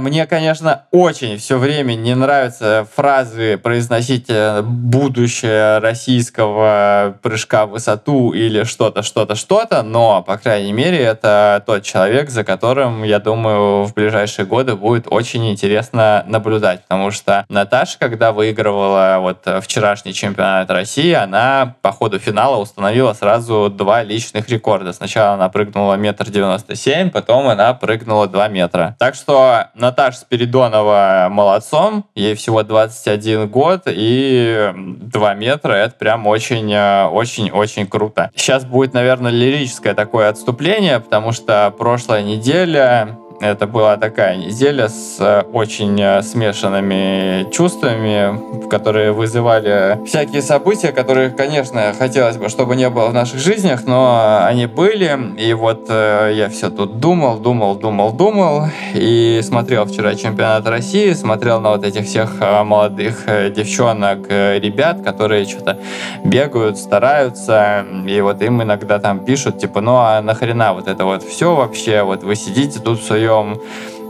мне, 0.00 0.26
конечно, 0.26 0.84
очень 0.90 1.36
все 1.36 1.58
время 1.58 1.94
не 1.94 2.14
нравятся 2.14 2.86
фразы 2.94 3.58
произносить 3.58 4.26
э, 4.28 4.62
будущее 4.62 5.78
российского 5.78 7.16
прыжка 7.22 7.66
в 7.66 7.70
высоту 7.70 8.32
или 8.32 8.64
что-то, 8.64 9.02
что-то, 9.02 9.34
что-то, 9.34 9.82
но, 9.82 10.22
по 10.22 10.38
крайней 10.38 10.72
мере, 10.72 10.98
это 10.98 11.62
тот 11.66 11.82
человек, 11.82 12.30
за 12.30 12.42
которым, 12.42 13.02
я 13.02 13.18
думаю, 13.18 13.84
в 13.84 13.94
ближайшие 13.94 14.46
годы 14.46 14.76
будет 14.76 15.06
очень 15.08 15.50
интересно 15.50 16.24
наблюдать, 16.26 16.82
потому 16.82 17.10
что 17.10 17.44
Наташа, 17.48 17.98
когда 17.98 18.32
выигрывала 18.32 19.18
вот 19.20 19.46
вчерашний 19.62 20.14
чемпионат 20.14 20.70
России, 20.70 21.12
она 21.12 21.74
по 21.82 21.92
ходу 21.92 22.18
финала 22.18 22.56
установила 22.56 23.12
сразу 23.12 23.68
два 23.70 24.02
личных 24.02 24.48
рекорда. 24.48 24.92
Сначала 24.92 25.34
она 25.34 25.48
прыгнула 25.48 25.94
метр 25.94 26.30
девяносто 26.30 26.74
семь, 26.74 27.10
потом 27.10 27.48
она 27.48 27.74
прыгнула 27.74 28.26
два 28.26 28.48
метра. 28.48 28.96
Так 28.98 29.14
что 29.14 29.59
Наташа 29.74 30.18
Спиридонова 30.18 31.28
молодцом, 31.30 32.04
ей 32.14 32.34
всего 32.34 32.62
21 32.62 33.48
год 33.48 33.82
и 33.86 34.72
2 34.74 35.34
метра, 35.34 35.72
это 35.72 35.94
прям 35.96 36.26
очень-очень-очень 36.26 37.86
круто. 37.86 38.30
Сейчас 38.34 38.64
будет, 38.64 38.94
наверное, 38.94 39.30
лирическое 39.30 39.94
такое 39.94 40.28
отступление, 40.28 41.00
потому 41.00 41.32
что 41.32 41.72
прошлая 41.76 42.22
неделя 42.22 43.16
Это 43.40 43.66
была 43.66 43.96
такая 43.96 44.36
неделя 44.36 44.88
с 44.88 45.16
э, 45.18 45.44
очень 45.50 45.98
э, 45.98 46.20
смешанными 46.20 47.50
чувствами, 47.50 48.68
которые 48.68 49.12
вызывали 49.12 49.98
всякие 50.06 50.42
события, 50.42 50.92
которые, 50.92 51.30
конечно, 51.30 51.94
хотелось 51.98 52.36
бы, 52.36 52.50
чтобы 52.50 52.76
не 52.76 52.90
было 52.90 53.06
в 53.06 53.14
наших 53.14 53.40
жизнях, 53.40 53.86
но 53.86 54.42
они 54.44 54.66
были. 54.66 55.18
И 55.38 55.54
вот 55.54 55.86
э, 55.88 56.32
я 56.34 56.50
все 56.50 56.68
тут 56.68 57.00
думал, 57.00 57.38
думал, 57.38 57.76
думал, 57.76 58.12
думал. 58.12 58.66
И 58.92 59.40
смотрел 59.42 59.86
вчера 59.86 60.14
чемпионат 60.16 60.66
России, 60.68 61.14
смотрел 61.14 61.62
на 61.62 61.70
вот 61.70 61.82
этих 61.82 62.04
всех 62.04 62.40
молодых 62.40 63.24
девчонок, 63.54 64.28
ребят, 64.28 65.00
которые 65.02 65.46
что-то 65.46 65.78
бегают, 66.24 66.76
стараются. 66.76 67.86
И 68.06 68.20
вот 68.20 68.42
им 68.42 68.62
иногда 68.62 68.98
там 68.98 69.20
пишут, 69.20 69.58
типа, 69.58 69.80
ну 69.80 69.96
а 69.96 70.20
нахрена 70.20 70.74
вот 70.74 70.88
это 70.88 71.06
вот 71.06 71.22
все 71.22 71.54
вообще? 71.54 72.02
Вот 72.02 72.22
вы 72.22 72.36
сидите 72.36 72.80
тут 72.80 73.00
в 73.00 73.06
своем 73.06 73.29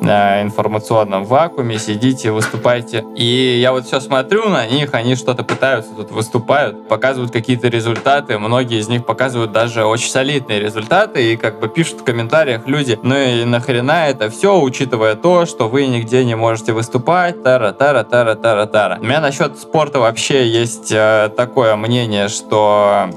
э, 0.02 0.42
информационном 0.42 1.24
вакууме, 1.24 1.78
сидите, 1.78 2.30
выступайте. 2.30 3.04
И 3.16 3.58
я 3.60 3.72
вот 3.72 3.86
все 3.86 4.00
смотрю 4.00 4.48
на 4.48 4.66
них, 4.66 4.94
они 4.94 5.14
что-то 5.14 5.42
пытаются 5.44 5.92
тут 5.94 6.10
выступают, 6.10 6.88
показывают 6.88 7.32
какие-то 7.32 7.68
результаты, 7.68 8.38
многие 8.38 8.78
из 8.78 8.88
них 8.88 9.04
показывают 9.04 9.52
даже 9.52 9.84
очень 9.84 10.10
солидные 10.10 10.60
результаты, 10.60 11.32
и 11.32 11.36
как 11.36 11.60
бы 11.60 11.68
пишут 11.68 12.00
в 12.00 12.04
комментариях 12.04 12.66
люди, 12.66 12.98
ну 13.02 13.14
и 13.14 13.44
нахрена 13.44 14.08
это 14.08 14.30
все, 14.30 14.60
учитывая 14.60 15.14
то, 15.14 15.46
что 15.46 15.68
вы 15.68 15.86
нигде 15.86 16.24
не 16.24 16.34
можете 16.34 16.72
выступать, 16.72 17.42
тара-тара-тара-тара-тара. 17.42 18.98
У 19.00 19.04
меня 19.04 19.20
насчет 19.20 19.58
спорта 19.58 20.00
вообще 20.00 20.48
есть 20.48 20.92
э, 20.92 21.30
такое 21.36 21.76
мнение, 21.76 22.28
что 22.28 23.10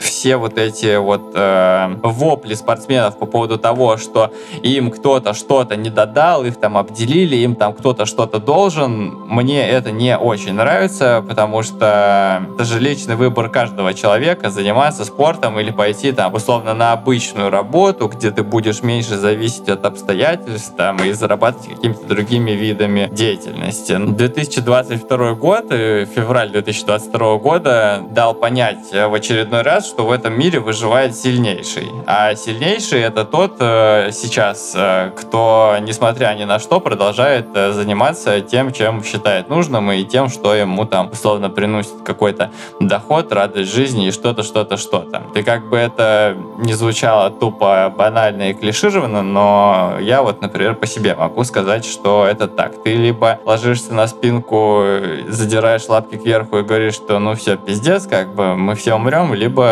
все 0.00 0.36
вот 0.36 0.58
эти 0.58 0.96
вот 0.96 1.32
э, 1.34 1.96
вопли 2.02 2.54
спортсменов 2.54 3.18
по 3.18 3.26
поводу 3.26 3.58
того, 3.58 3.96
что 3.96 4.32
им 4.62 4.90
кто-то 4.90 5.34
что-то 5.34 5.76
не 5.76 5.90
додал, 5.90 6.44
их 6.44 6.56
там 6.56 6.76
обделили, 6.76 7.36
им 7.36 7.54
там 7.54 7.72
кто-то 7.72 8.06
что-то 8.06 8.38
должен, 8.38 9.16
мне 9.26 9.68
это 9.68 9.90
не 9.90 10.16
очень 10.16 10.54
нравится, 10.54 11.24
потому 11.26 11.62
что 11.62 12.42
это 12.54 12.64
же 12.64 12.80
личный 12.80 13.16
выбор 13.16 13.48
каждого 13.48 13.94
человека 13.94 14.50
заниматься 14.50 15.04
спортом 15.04 15.58
или 15.58 15.70
пойти 15.70 16.12
там 16.12 16.34
условно 16.34 16.74
на 16.74 16.92
обычную 16.92 17.50
работу, 17.50 18.08
где 18.08 18.30
ты 18.30 18.42
будешь 18.42 18.82
меньше 18.82 19.16
зависеть 19.16 19.68
от 19.68 19.84
обстоятельств 19.84 20.74
там 20.76 21.02
и 21.04 21.12
зарабатывать 21.12 21.68
какими-то 21.68 22.06
другими 22.06 22.52
видами 22.52 23.08
деятельности. 23.12 23.96
2022 23.98 25.34
год, 25.34 25.66
э, 25.70 26.06
февраль 26.06 26.50
2022 26.50 27.38
года 27.38 28.02
дал 28.10 28.34
понять 28.34 28.92
в 28.92 29.14
очередной 29.14 29.62
раз, 29.62 29.85
что 29.86 30.06
в 30.06 30.10
этом 30.10 30.38
мире 30.38 30.60
выживает 30.60 31.16
сильнейший. 31.16 31.90
А 32.06 32.34
сильнейший 32.34 33.00
это 33.00 33.24
тот 33.24 33.56
э, 33.60 34.10
сейчас, 34.12 34.72
э, 34.74 35.10
кто, 35.16 35.76
несмотря 35.80 36.34
ни 36.34 36.44
на 36.44 36.58
что, 36.58 36.80
продолжает 36.80 37.46
э, 37.54 37.72
заниматься 37.72 38.40
тем, 38.40 38.72
чем 38.72 39.02
считает 39.02 39.48
нужным, 39.48 39.90
и 39.92 40.04
тем, 40.04 40.28
что 40.28 40.54
ему 40.54 40.84
там 40.84 41.10
условно 41.10 41.50
приносит 41.50 42.02
какой-то 42.04 42.50
доход, 42.80 43.32
радость 43.32 43.72
жизни 43.72 44.08
и 44.08 44.10
что-то, 44.10 44.42
что-то, 44.42 44.76
что-то. 44.76 45.22
И 45.34 45.42
как 45.42 45.68
бы 45.68 45.76
это 45.76 46.36
не 46.58 46.74
звучало 46.74 47.30
тупо 47.30 47.92
банально 47.96 48.50
и 48.50 48.54
клишированно, 48.54 49.22
но 49.22 49.96
я 50.00 50.22
вот, 50.22 50.42
например, 50.42 50.74
по 50.74 50.86
себе 50.86 51.14
могу 51.14 51.44
сказать, 51.44 51.84
что 51.84 52.26
это 52.26 52.48
так. 52.48 52.82
Ты 52.82 52.94
либо 52.94 53.38
ложишься 53.44 53.94
на 53.94 54.06
спинку, 54.08 54.82
задираешь 55.28 55.88
лапки 55.88 56.16
кверху 56.16 56.58
и 56.58 56.62
говоришь, 56.62 56.94
что 56.94 57.18
ну 57.18 57.34
все, 57.34 57.56
пиздец, 57.56 58.06
как 58.06 58.34
бы 58.34 58.56
мы 58.56 58.74
все 58.74 58.94
умрем, 58.94 59.34
либо 59.34 59.64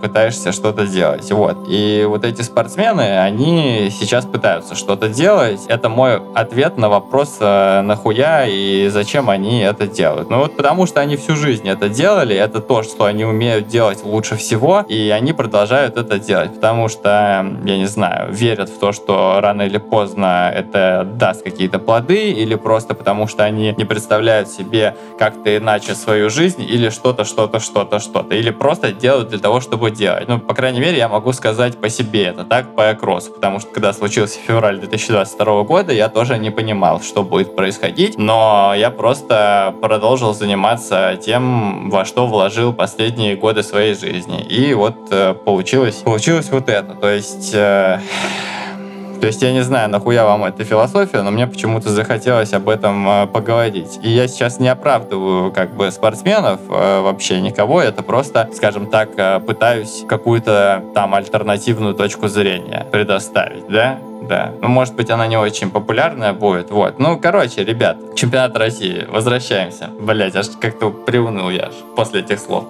пытаешься 0.00 0.52
что-то 0.52 0.86
делать. 0.86 1.30
Вот. 1.30 1.66
И 1.68 2.04
вот 2.08 2.24
эти 2.24 2.42
спортсмены, 2.42 3.18
они 3.18 3.90
сейчас 3.90 4.24
пытаются 4.24 4.74
что-то 4.74 5.08
делать. 5.08 5.60
Это 5.68 5.88
мой 5.88 6.20
ответ 6.34 6.78
на 6.78 6.88
вопрос, 6.88 7.36
э, 7.40 7.80
нахуя 7.82 8.46
и 8.46 8.88
зачем 8.88 9.30
они 9.30 9.60
это 9.60 9.86
делают. 9.86 10.30
Ну 10.30 10.38
вот 10.38 10.56
потому 10.56 10.86
что 10.86 11.00
они 11.00 11.16
всю 11.16 11.36
жизнь 11.36 11.68
это 11.68 11.88
делали, 11.88 12.36
это 12.36 12.60
то, 12.60 12.82
что 12.82 13.04
они 13.04 13.24
умеют 13.24 13.68
делать 13.68 14.04
лучше 14.04 14.36
всего, 14.36 14.84
и 14.88 15.10
они 15.10 15.32
продолжают 15.32 15.96
это 15.96 16.18
делать, 16.18 16.54
потому 16.54 16.88
что, 16.88 17.44
я 17.64 17.76
не 17.76 17.86
знаю, 17.86 18.32
верят 18.32 18.68
в 18.68 18.78
то, 18.78 18.92
что 18.92 19.38
рано 19.40 19.62
или 19.62 19.78
поздно 19.78 20.52
это 20.54 21.06
даст 21.14 21.42
какие-то 21.42 21.78
плоды, 21.78 22.30
или 22.30 22.54
просто 22.54 22.94
потому 22.94 23.26
что 23.26 23.44
они 23.44 23.74
не 23.76 23.84
представляют 23.84 24.48
себе 24.48 24.96
как-то 25.18 25.56
иначе 25.56 25.94
свою 25.94 26.30
жизнь, 26.30 26.62
или 26.62 26.90
что-то, 26.90 27.24
что-то, 27.24 27.58
что-то, 27.58 27.98
что-то, 27.98 28.34
или 28.34 28.50
просто 28.50 28.92
делают 28.92 29.30
для 29.30 29.38
того, 29.38 29.49
чтобы 29.58 29.90
делать. 29.90 30.28
Ну, 30.28 30.38
по 30.38 30.54
крайней 30.54 30.78
мере, 30.78 30.96
я 30.96 31.08
могу 31.08 31.32
сказать 31.32 31.80
по 31.80 31.88
себе 31.88 32.24
это 32.26 32.44
так, 32.44 32.76
по 32.76 32.94
кроссу, 32.94 33.32
потому 33.32 33.58
что 33.58 33.70
когда 33.72 33.92
случился 33.92 34.38
февраль 34.38 34.78
2022 34.78 35.62
года, 35.64 35.92
я 35.92 36.08
тоже 36.08 36.38
не 36.38 36.50
понимал, 36.50 37.00
что 37.00 37.24
будет 37.24 37.56
происходить, 37.56 38.18
но 38.18 38.72
я 38.76 38.90
просто 38.90 39.74
продолжил 39.82 40.34
заниматься 40.34 41.18
тем, 41.20 41.90
во 41.90 42.04
что 42.04 42.26
вложил 42.26 42.72
последние 42.72 43.34
годы 43.34 43.62
своей 43.62 43.94
жизни. 43.94 44.42
И 44.42 44.74
вот 44.74 44.96
э, 45.10 45.34
получилось, 45.34 45.96
получилось 45.96 46.50
вот 46.50 46.68
это. 46.68 46.94
То 46.94 47.08
есть... 47.08 47.54
э, 47.54 47.98
то 49.20 49.26
есть 49.26 49.42
я 49.42 49.52
не 49.52 49.62
знаю, 49.62 49.90
нахуя 49.90 50.24
вам 50.24 50.44
эта 50.44 50.64
философия, 50.64 51.22
но 51.22 51.30
мне 51.30 51.46
почему-то 51.46 51.90
захотелось 51.90 52.52
об 52.54 52.68
этом 52.68 53.08
э, 53.08 53.26
поговорить. 53.26 53.98
И 54.02 54.08
я 54.08 54.26
сейчас 54.28 54.58
не 54.58 54.68
оправдываю 54.68 55.52
как 55.52 55.76
бы 55.76 55.90
спортсменов, 55.90 56.60
э, 56.70 57.00
вообще 57.00 57.40
никого, 57.40 57.82
это 57.82 58.02
просто, 58.02 58.48
скажем 58.54 58.86
так, 58.86 59.10
э, 59.16 59.40
пытаюсь 59.40 60.04
какую-то 60.08 60.82
там 60.94 61.14
альтернативную 61.14 61.94
точку 61.94 62.28
зрения 62.28 62.86
предоставить, 62.90 63.68
да? 63.68 63.98
Да. 64.22 64.52
Ну, 64.60 64.68
может 64.68 64.94
быть, 64.94 65.10
она 65.10 65.26
не 65.26 65.36
очень 65.36 65.70
популярная 65.70 66.32
будет. 66.32 66.70
Вот. 66.70 66.98
Ну, 66.98 67.18
короче, 67.18 67.64
ребят, 67.64 67.96
чемпионат 68.14 68.56
России. 68.56 69.06
Возвращаемся. 69.10 69.90
Блять, 69.98 70.36
аж 70.36 70.48
как-то 70.60 70.90
приуныл 70.90 71.50
я 71.50 71.64
аж 71.64 71.74
после 71.96 72.20
этих 72.20 72.38
слов. 72.38 72.64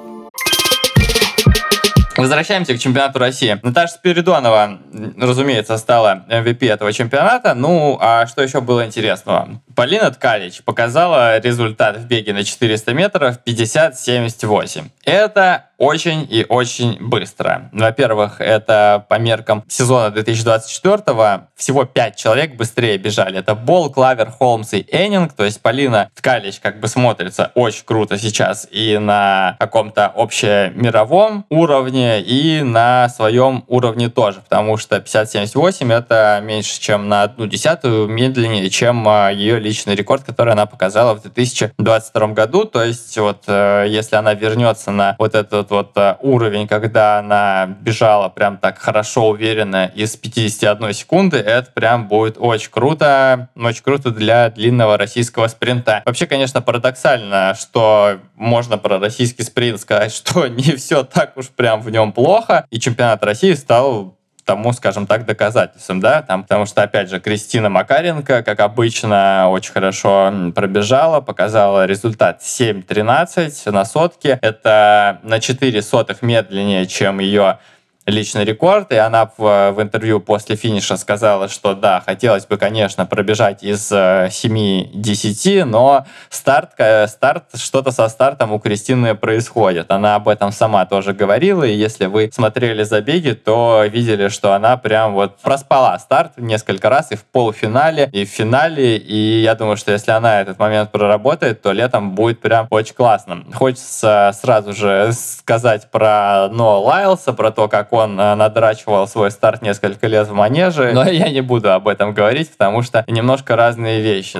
Возвращаемся 2.21 2.75
к 2.75 2.79
чемпионату 2.79 3.19
России. 3.19 3.59
Наташа 3.63 3.95
Спиридонова, 3.95 4.79
разумеется, 5.17 5.77
стала 5.79 6.25
MVP 6.29 6.71
этого 6.71 6.93
чемпионата. 6.93 7.55
Ну, 7.55 7.99
а 8.01 8.27
что 8.27 8.43
еще 8.43 8.61
было 8.61 8.87
интересного? 8.87 9.61
Полина 9.81 10.11
Ткалич 10.11 10.63
показала 10.63 11.39
результат 11.39 11.97
в 11.97 12.07
беге 12.07 12.35
на 12.35 12.45
400 12.45 12.93
метров 12.93 13.39
50-78. 13.47 14.91
Это 15.07 15.71
очень 15.81 16.27
и 16.29 16.45
очень 16.47 16.99
быстро. 17.01 17.71
Во-первых, 17.73 18.43
это 18.43 19.07
по 19.09 19.19
меркам 19.19 19.65
сезона 19.67 20.11
2024 20.11 21.47
всего 21.57 21.87
5 21.87 22.17
человек 22.17 22.55
быстрее 22.57 22.99
бежали. 22.99 23.39
Это 23.39 23.55
Бол, 23.55 23.91
Клавер, 23.91 24.31
Холмс 24.31 24.75
и 24.75 24.87
Эннинг. 24.93 25.33
То 25.33 25.45
есть 25.45 25.63
Полина 25.63 26.11
Ткалич 26.15 26.61
как 26.61 26.81
бы 26.81 26.87
смотрится 26.87 27.51
очень 27.55 27.85
круто 27.87 28.19
сейчас 28.19 28.69
и 28.71 28.99
на 28.99 29.57
каком-то 29.59 30.05
общемировом 30.09 31.47
уровне, 31.49 32.21
и 32.21 32.61
на 32.61 33.09
своем 33.09 33.65
уровне 33.67 34.11
тоже. 34.11 34.41
Потому 34.43 34.77
что 34.77 34.97
50-78 34.99 35.95
это 35.95 36.41
меньше, 36.43 36.79
чем 36.79 37.09
на 37.09 37.23
одну 37.23 37.47
десятую 37.47 38.07
медленнее, 38.07 38.69
чем 38.69 39.09
а, 39.09 39.31
ее 39.31 39.59
личный 39.71 39.95
рекорд, 39.95 40.25
который 40.25 40.53
она 40.53 40.67
показала 40.67 41.15
в 41.15 41.23
2022 41.23 42.27
году. 42.29 42.65
То 42.65 42.83
есть 42.83 43.17
вот 43.19 43.45
э, 43.47 43.87
если 43.89 44.17
она 44.17 44.35
вернется 44.35 44.91
на 44.91 45.15
вот 45.17 45.37
этот 45.37 45.71
вот 45.71 45.93
э, 45.95 46.17
уровень, 46.21 46.67
когда 46.67 47.21
она 47.21 47.67
бежала 47.81 48.29
прям 48.29 48.59
так 48.59 48.79
хорошо, 48.79 49.29
уверенно 49.29 49.87
из 49.95 50.17
51 50.17 50.93
секунды, 50.93 51.37
это 51.37 51.71
прям 51.71 52.09
будет 52.09 52.35
очень 52.39 52.71
круто, 52.71 53.49
очень 53.55 53.85
круто 53.85 54.11
для 54.11 54.51
длинного 54.51 54.99
российского 54.99 55.47
спринта. 55.47 56.03
Вообще, 56.05 56.27
конечно, 56.27 56.61
парадоксально, 56.63 57.55
что 57.55 58.19
можно 58.35 58.77
про 58.77 58.99
российский 58.99 59.45
спринт 59.45 59.81
сказать, 59.81 60.13
что 60.21 60.49
не 60.49 60.75
все 60.75 61.05
так 61.05 61.37
уж 61.37 61.49
прям 61.49 61.81
в 61.81 61.91
нем 61.91 62.13
плохо, 62.13 62.67
и 62.71 62.81
чемпионат 62.81 63.23
России 63.23 63.53
стал 63.53 64.17
тому, 64.43 64.73
скажем 64.73 65.07
так, 65.07 65.27
доказательством, 65.27 66.01
да, 66.01 66.23
там, 66.23 66.43
потому 66.43 66.67
что, 66.67 66.83
опять 66.83 67.11
же, 67.11 67.21
Кристина 67.21 67.69
Макаренко, 67.69 68.43
как 68.43 68.61
обычно, 68.61 69.49
очень 69.51 69.73
хорошо 69.73 70.33
пробежала, 70.55 71.21
показала 71.21 71.87
результат 71.87 72.41
7.13 72.41 73.71
на 73.71 73.85
сотке. 73.85 74.39
Это 74.43 75.21
на 75.23 75.41
4 75.41 75.83
сотых 75.83 76.23
медленнее, 76.23 76.87
чем 76.87 77.19
ее 77.19 77.59
личный 78.07 78.45
рекорд, 78.45 78.93
и 78.93 78.97
она 78.97 79.31
в, 79.37 79.73
в 79.73 79.83
интервью 79.83 80.21
после 80.21 80.57
финиша 80.57 80.97
сказала, 80.97 81.49
что 81.49 81.75
да, 81.75 82.03
хотелось 82.05 82.47
бы, 82.47 82.57
конечно, 82.57 83.07
пробежать 83.07 83.63
из 83.63 83.93
7-10, 83.93 85.65
но 85.65 86.07
старт, 86.29 86.71
э, 86.79 87.07
старт, 87.07 87.45
что-то 87.55 87.93
со 87.93 88.09
стартом 88.09 88.53
у 88.53 88.59
Кристины 88.59 89.15
происходит. 89.15 89.91
Она 89.91 90.15
об 90.15 90.29
этом 90.29 90.51
сама 90.53 90.87
тоже 90.87 91.13
говорила, 91.13 91.63
и 91.65 91.73
если 91.73 92.07
вы 92.07 92.31
смотрели 92.33 92.83
забеги, 92.83 93.33
то 93.33 93.85
видели, 93.87 94.29
что 94.29 94.55
она 94.55 94.77
прям 94.77 95.13
вот 95.13 95.37
проспала 95.39 95.99
старт 95.99 96.33
несколько 96.37 96.89
раз 96.89 97.13
и 97.13 97.17
в 97.17 97.25
полуфинале, 97.25 98.09
и 98.13 98.25
в 98.25 98.29
финале, 98.29 98.97
и 98.97 99.43
я 99.43 99.55
думаю, 99.55 99.77
что 99.77 99.93
если 99.93 100.11
она 100.11 100.41
этот 100.41 100.59
момент 100.59 100.91
проработает, 100.91 101.63
то 101.63 101.73
летом 101.73 102.15
будет 102.15 102.41
прям 102.41 102.67
очень 102.71 102.95
классно. 102.95 103.45
Хочется 103.53 104.33
сразу 104.41 104.73
же 104.73 105.13
сказать 105.13 105.91
про 105.91 106.49
Ноа 106.51 106.79
Лайлса, 106.79 107.33
про 107.33 107.51
то, 107.51 107.69
как 107.69 107.90
как 107.91 107.93
он 107.93 108.21
э, 108.21 108.35
надрачивал 108.35 109.07
свой 109.09 109.31
старт 109.31 109.63
несколько 109.63 110.07
лет 110.07 110.29
в 110.29 110.33
манеже, 110.33 110.93
но 110.93 111.05
я 111.09 111.29
не 111.29 111.41
буду 111.41 111.73
об 111.73 111.89
этом 111.89 112.15
говорить, 112.15 112.51
потому 112.51 112.83
что 112.83 113.05
немножко 113.07 113.57
разные 113.57 114.01
вещи. 114.01 114.39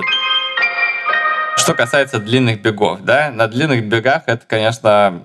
Что 1.57 1.73
касается 1.73 2.19
длинных 2.19 2.61
бегов, 2.61 3.01
да, 3.03 3.29
на 3.29 3.47
длинных 3.47 3.87
бегах 3.87 4.23
это, 4.25 4.43
конечно, 4.47 5.21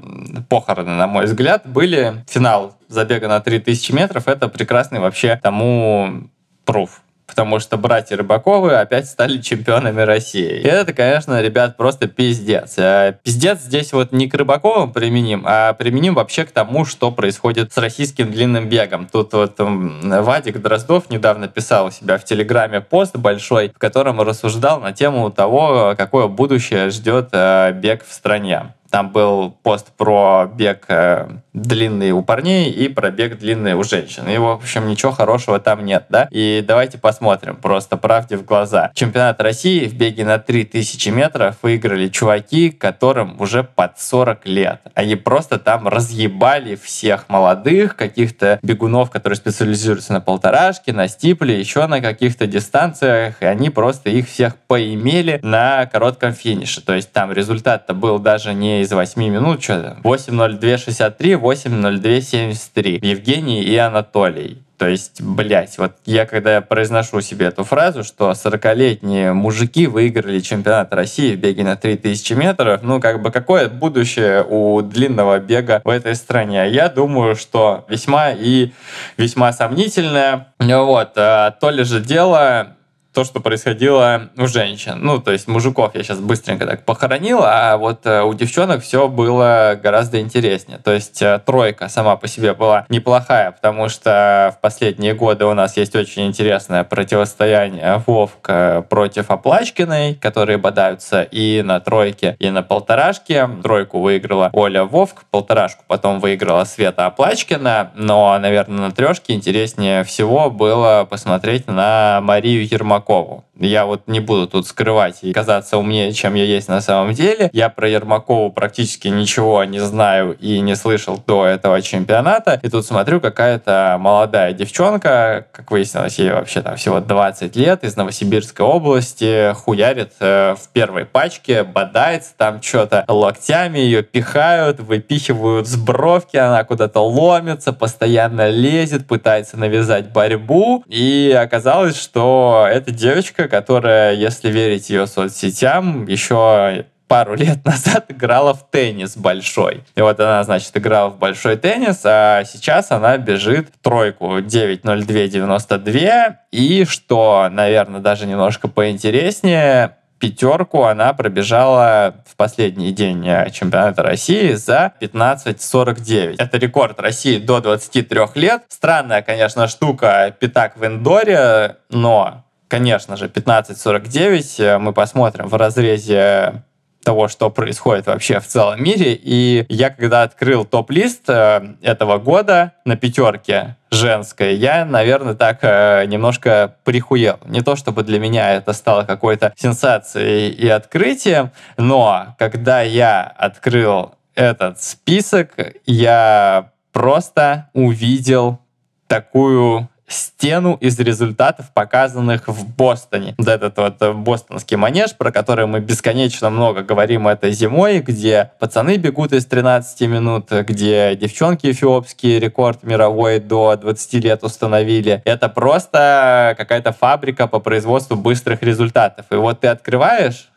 похороны, 0.49 0.91
на 0.91 1.07
мой 1.07 1.25
взгляд, 1.25 1.63
были. 1.65 2.25
Финал 2.29 2.77
забега 2.89 3.29
на 3.29 3.41
3000 3.41 3.93
метров, 3.93 4.29
это 4.29 4.49
прекрасный 4.49 5.01
вообще 5.01 5.39
тому 5.43 6.29
пруф 6.65 7.01
потому 7.27 7.59
что 7.59 7.77
братья 7.77 8.17
Рыбаковы 8.17 8.75
опять 8.75 9.07
стали 9.07 9.41
чемпионами 9.41 10.03
России. 10.03 10.61
И 10.61 10.67
это, 10.67 10.93
конечно, 10.93 11.41
ребят, 11.41 11.77
просто 11.77 12.07
пиздец. 12.07 12.75
А 12.79 13.13
пиздец 13.13 13.61
здесь 13.61 13.93
вот 13.93 14.13
не 14.13 14.29
к 14.29 14.35
Рыбаковым 14.35 14.93
применим, 14.93 15.45
а 15.47 15.73
применим 15.73 16.15
вообще 16.15 16.45
к 16.45 16.51
тому, 16.51 16.85
что 16.85 17.11
происходит 17.11 17.73
с 17.73 17.79
российским 17.79 18.31
длинным 18.31 18.69
бегом. 18.69 19.07
Тут 19.11 19.33
вот 19.33 19.55
Вадик 19.59 20.61
Дроздов 20.61 21.11
недавно 21.11 21.49
писал 21.49 21.87
у 21.87 21.91
себя 21.91 22.19
в 22.19 22.25
Телеграме 22.25 22.81
пост 22.81 23.17
большой, 23.17 23.71
в 23.71 23.79
котором 23.79 24.21
рассуждал 24.21 24.81
на 24.81 24.93
тему 24.93 25.31
того, 25.31 25.95
какое 25.97 26.29
будущее 26.29 26.91
ждет 26.91 27.31
э, 27.33 27.73
бег 27.73 28.05
в 28.07 28.13
стране. 28.13 28.75
Там 28.91 29.11
был 29.11 29.57
пост 29.63 29.93
про 29.97 30.51
бег 30.53 30.85
э, 30.89 31.29
длинный 31.53 32.13
у 32.13 32.23
парней 32.23 32.71
и 32.71 32.89
про 32.89 33.11
бег 33.11 33.39
длинный 33.39 33.75
у 33.75 33.83
женщин. 33.83 34.29
И, 34.29 34.37
в 34.37 34.47
общем, 34.47 34.87
ничего 34.89 35.13
хорошего 35.13 35.59
там 35.59 35.85
нет, 35.85 36.05
да? 36.11 36.29
И 36.31 36.63
давайте 36.67 36.99
посмотрим, 36.99 37.57
просто 37.57 37.97
правде 37.97 38.37
в 38.37 38.45
глаза. 38.45 38.91
Чемпионат 38.95 39.41
России 39.41 39.87
в 39.87 39.95
беге 39.95 40.25
на 40.25 40.39
3000 40.39 41.09
метров 41.09 41.57
выиграли 41.63 42.09
чуваки, 42.09 42.71
которым 42.71 43.41
уже 43.41 43.65
под 43.65 43.99
40 43.99 44.47
лет. 44.47 44.81
Они 44.95 45.17
просто 45.17 45.59
там 45.59 45.89
разъебали 45.89 46.77
всех 46.77 47.29
молодых, 47.29 47.97
каких-то 47.97 48.59
бегунов, 48.63 49.11
которые 49.11 49.37
специализируются 49.37 50.13
на 50.13 50.21
полторашке, 50.21 50.93
на 50.93 51.09
стипле, 51.09 51.59
еще 51.59 51.87
на 51.87 52.01
каких-то 52.01 52.47
дистанциях, 52.47 53.43
и 53.43 53.47
они 53.47 53.71
просто 53.71 54.11
их 54.11 54.29
всех 54.29 54.57
поимели 54.57 55.41
на 55.43 55.87
коротком 55.87 56.33
финише. 56.33 56.83
То 56.83 56.95
есть 56.95 57.13
там 57.13 57.33
результат-то 57.33 57.95
был 57.95 58.19
даже 58.19 58.53
не 58.53 58.76
из 58.83 58.93
8 58.93 59.23
минут, 59.23 59.63
что 59.63 59.99
8.02.63, 60.03 61.41
8.02.73. 61.41 62.99
Евгений 63.07 63.63
и 63.63 63.77
Анатолий. 63.77 64.63
То 64.79 64.87
есть, 64.87 65.23
блядь, 65.23 65.79
вот 65.79 65.93
я 66.05 66.27
когда 66.27 66.61
произношу 66.61 67.23
себе 67.23 67.47
эту 67.47 67.65
фразу, 67.65 68.05
что 68.05 68.33
40-летние 68.33 69.33
мужики 69.33 69.87
выиграли 69.87 70.41
чемпионат 70.41 70.93
России 70.93 71.35
в 71.35 71.39
беге 71.39 71.65
на 71.65 71.77
3000 71.77 72.35
метров, 72.35 72.83
ну, 72.83 73.01
как 73.01 73.23
бы, 73.23 73.31
какое 73.31 73.71
будущее 73.71 74.45
у 74.47 74.83
длинного 74.83 75.39
бега 75.39 75.81
в 75.83 75.89
этой 75.89 76.15
стране? 76.15 76.69
Я 76.69 76.91
думаю, 76.91 77.37
что 77.37 77.87
весьма 77.89 78.33
и 78.33 78.73
весьма 79.17 79.53
сомнительное. 79.55 80.49
Вот, 80.59 81.13
а 81.17 81.53
то 81.53 81.71
ли 81.71 81.83
же 81.85 82.01
дело 82.01 82.77
то, 83.17 83.25
что 83.25 83.41
происходило 83.41 84.29
у 84.37 84.47
женщин. 84.47 84.99
Ну, 85.01 85.19
то 85.19 85.33
есть 85.33 85.49
мужиков 85.49 85.95
я 85.95 86.03
сейчас 86.03 86.19
быстренько 86.21 86.67
так 86.67 86.85
похоронил, 86.85 87.41
а 87.43 87.79
вот 87.79 88.05
э, 88.05 88.21
у 88.21 88.35
девчонок 88.35 88.83
все 88.83 89.09
было 89.09 89.81
гораздо 89.83 90.21
интереснее. 90.21 90.77
То 90.85 90.93
есть 90.93 91.23
э, 91.23 91.41
тройка 91.47 91.89
сама 91.89 92.17
по 92.17 92.29
себе 92.29 92.53
была 92.53 92.85
неплохая, 92.91 93.53
потому 93.53 93.89
что 93.89 94.55
в 94.55 94.61
последние 94.61 95.15
годы 95.15 95.47
у 95.47 95.55
нас 95.55 95.79
есть 95.79 95.97
очень 95.97 96.27
интересное 96.27 96.85
противостояние 96.85 98.03
Вовка 98.07 98.85
против 98.91 99.31
Оплачкиной, 99.31 100.17
которые 100.17 100.59
бодаются 100.59 101.23
и 101.23 101.63
на 101.63 101.81
тройке, 101.81 102.37
и 102.39 102.51
на 102.51 102.63
полторашке. 102.63 103.49
Тройку 103.63 104.01
выиграла 104.01 104.51
Оля 104.53 104.85
Вовк, 104.85 105.25
полторашку 105.31 105.85
потом 105.89 106.21
выиграла 106.21 106.65
Света 106.65 107.07
Оплачкина, 107.07 107.93
но, 107.95 108.39
наверное, 108.39 108.89
на 108.89 108.91
трешке 108.93 109.33
интереснее 109.33 110.05
всего 110.05 110.51
было 110.51 111.07
посмотреть 111.09 111.67
на 111.67 112.21
Марию 112.21 112.63
Ермакову 112.63 113.06
Ермакову. 113.09 113.46
Я 113.59 113.87
вот 113.87 114.03
не 114.07 114.21
буду 114.21 114.47
тут 114.47 114.67
скрывать 114.67 115.19
и 115.23 115.33
казаться 115.33 115.79
умнее, 115.79 116.13
чем 116.13 116.35
я 116.35 116.45
есть 116.45 116.69
на 116.69 116.81
самом 116.81 117.13
деле. 117.15 117.51
Я 117.53 117.69
про 117.69 117.89
Ермакову 117.89 118.51
практически 118.51 119.09
ничего 119.09 119.65
не 119.65 119.79
знаю 119.79 120.37
и 120.39 120.61
не 120.61 120.77
слышал 120.77 121.23
до 121.27 121.47
этого 121.47 121.81
чемпионата. 121.81 122.61
И 122.63 122.69
тут 122.69 122.85
смотрю, 122.85 123.21
какая-то 123.21 123.97
молодая 123.99 124.53
девчонка, 124.53 125.47
как 125.53 125.71
выяснилось, 125.71 126.19
ей 126.19 126.33
вообще 126.33 126.61
там 126.63 126.77
всего 126.77 127.01
20 127.01 127.57
лет, 127.57 127.85
из 127.85 127.97
Новосибирской 127.97 128.67
области, 128.67 129.53
хуярит 129.55 130.13
э, 130.21 130.55
в 130.55 130.69
первой 130.73 131.07
пачке, 131.07 131.65
бодается 131.65 132.33
там 132.37 132.61
что-то 132.63 133.05
локтями, 133.09 133.79
ее 133.79 134.03
пихают, 134.03 134.81
выпихивают 134.81 135.67
с 135.67 135.77
бровки, 135.77 136.37
она 136.37 136.65
куда-то 136.65 137.01
ломится, 137.01 137.73
постоянно 137.73 138.49
лезет, 138.49 139.07
пытается 139.07 139.57
навязать 139.57 140.11
борьбу. 140.11 140.85
И 140.87 141.37
оказалось, 141.39 142.01
что 142.01 142.67
эта 142.71 142.91
девочка, 142.91 143.46
которая, 143.49 144.15
если 144.15 144.51
верить 144.51 144.91
ее 144.91 145.07
соцсетям, 145.07 146.07
еще 146.07 146.85
пару 147.09 147.35
лет 147.39 147.65
назад 147.65 148.07
играла 148.09 148.55
в 148.55 148.71
теннис 148.71 149.17
большой. 149.17 149.83
И 149.95 150.01
вот 150.01 150.19
она, 150.21 150.43
значит, 150.45 150.77
играла 150.77 151.11
в 151.11 151.19
большой 151.19 151.57
теннис, 151.57 152.01
а 152.05 152.45
сейчас 152.45 152.91
она 152.91 153.17
бежит 153.19 153.69
тройку 153.83 154.39
9.02.92. 154.39 156.35
И 156.53 156.85
что, 156.85 157.49
наверное, 157.51 158.01
даже 158.01 158.27
немножко 158.27 158.69
поинтереснее, 158.69 159.97
пятерку 160.19 160.85
она 160.85 161.13
пробежала 161.13 162.17
в 162.27 162.37
последний 162.37 162.91
день 162.93 163.29
э, 163.29 163.51
чемпионата 163.51 164.03
России 164.03 164.53
за 164.53 164.93
15.49. 165.01 166.37
Это 166.39 166.57
рекорд 166.59 166.99
России 167.01 167.39
до 167.39 167.61
23 167.61 168.21
лет. 168.35 168.63
Странная, 168.69 169.21
конечно, 169.23 169.69
штука 169.69 170.35
пятак 170.39 170.77
в 170.79 170.85
индоре, 170.85 171.77
но 171.91 172.46
конечно 172.69 173.17
же, 173.17 173.27
15.49 173.27 174.63
э, 174.63 174.79
мы 174.79 174.93
посмотрим 174.93 175.49
в 175.49 175.55
разрезе 175.55 176.63
того, 177.07 177.29
что 177.29 177.51
происходит 177.51 178.09
вообще 178.09 178.41
в 178.41 178.47
целом 178.47 178.83
мире. 178.83 179.15
И 179.15 179.65
я, 179.69 179.91
когда 179.91 180.23
открыл 180.23 180.65
топ-лист 180.65 181.23
э, 181.29 181.77
этого 181.81 182.19
года 182.19 182.73
на 182.85 182.97
пятерке 182.97 183.77
женской, 183.93 184.57
я, 184.57 184.85
наверное, 184.85 185.35
так 185.35 185.61
э, 185.63 186.05
немножко 186.07 186.75
прихуел. 186.83 187.39
Не 187.47 187.61
то, 187.63 187.77
чтобы 187.77 188.03
для 188.03 188.19
меня 188.19 188.55
это 188.55 188.73
стало 188.73 189.05
какой-то 189.05 189.53
сенсацией 189.57 190.51
и 190.51 190.67
открытием, 190.69 191.53
но 191.77 192.35
когда 192.41 192.83
я 192.83 193.23
открыл 193.23 194.17
этот 194.35 194.83
список, 194.83 195.55
я 195.87 196.73
просто 196.93 197.71
увидел 197.73 198.59
такую 199.07 199.89
стену 200.09 200.77
из 200.81 200.99
результатов, 200.99 201.73
показанных 201.73 202.49
в 202.49 202.67
Бостоне. 202.77 203.35
Вот 203.39 203.49
этот 203.49 203.77
вот 203.77 203.97
э, 204.01 204.13
бостонский 204.13 204.77
манеж, 204.77 205.17
про 205.17 205.33
который 205.33 205.67
мы 205.67 205.81
бесконечно 205.81 206.51
много 206.51 206.83
говорим 206.83 207.29
этой 207.29 207.53
зимой, 207.53 208.01
где 208.01 208.53
пацаны 208.59 208.97
бегут 208.97 209.33
из 209.33 209.47
13 209.47 210.09
минут, 210.09 210.51
где 210.51 211.17
девчонки 211.17 211.71
эфиопские 211.71 212.39
рекорд 212.39 212.83
мировой 212.83 213.41
до 213.41 213.77
20 213.77 214.15
лет 214.25 214.45
установили. 214.45 215.23
Это 215.25 215.49
просто 215.49 216.55
какая-то 216.57 216.93
фабрика 216.93 217.47
по 217.47 217.59
производству 217.59 218.17
быстрых 218.17 218.63
результатов. 218.63 219.27
И 219.31 219.35
вот 219.35 219.61
ты 219.61 219.69
открываешь 219.69 220.49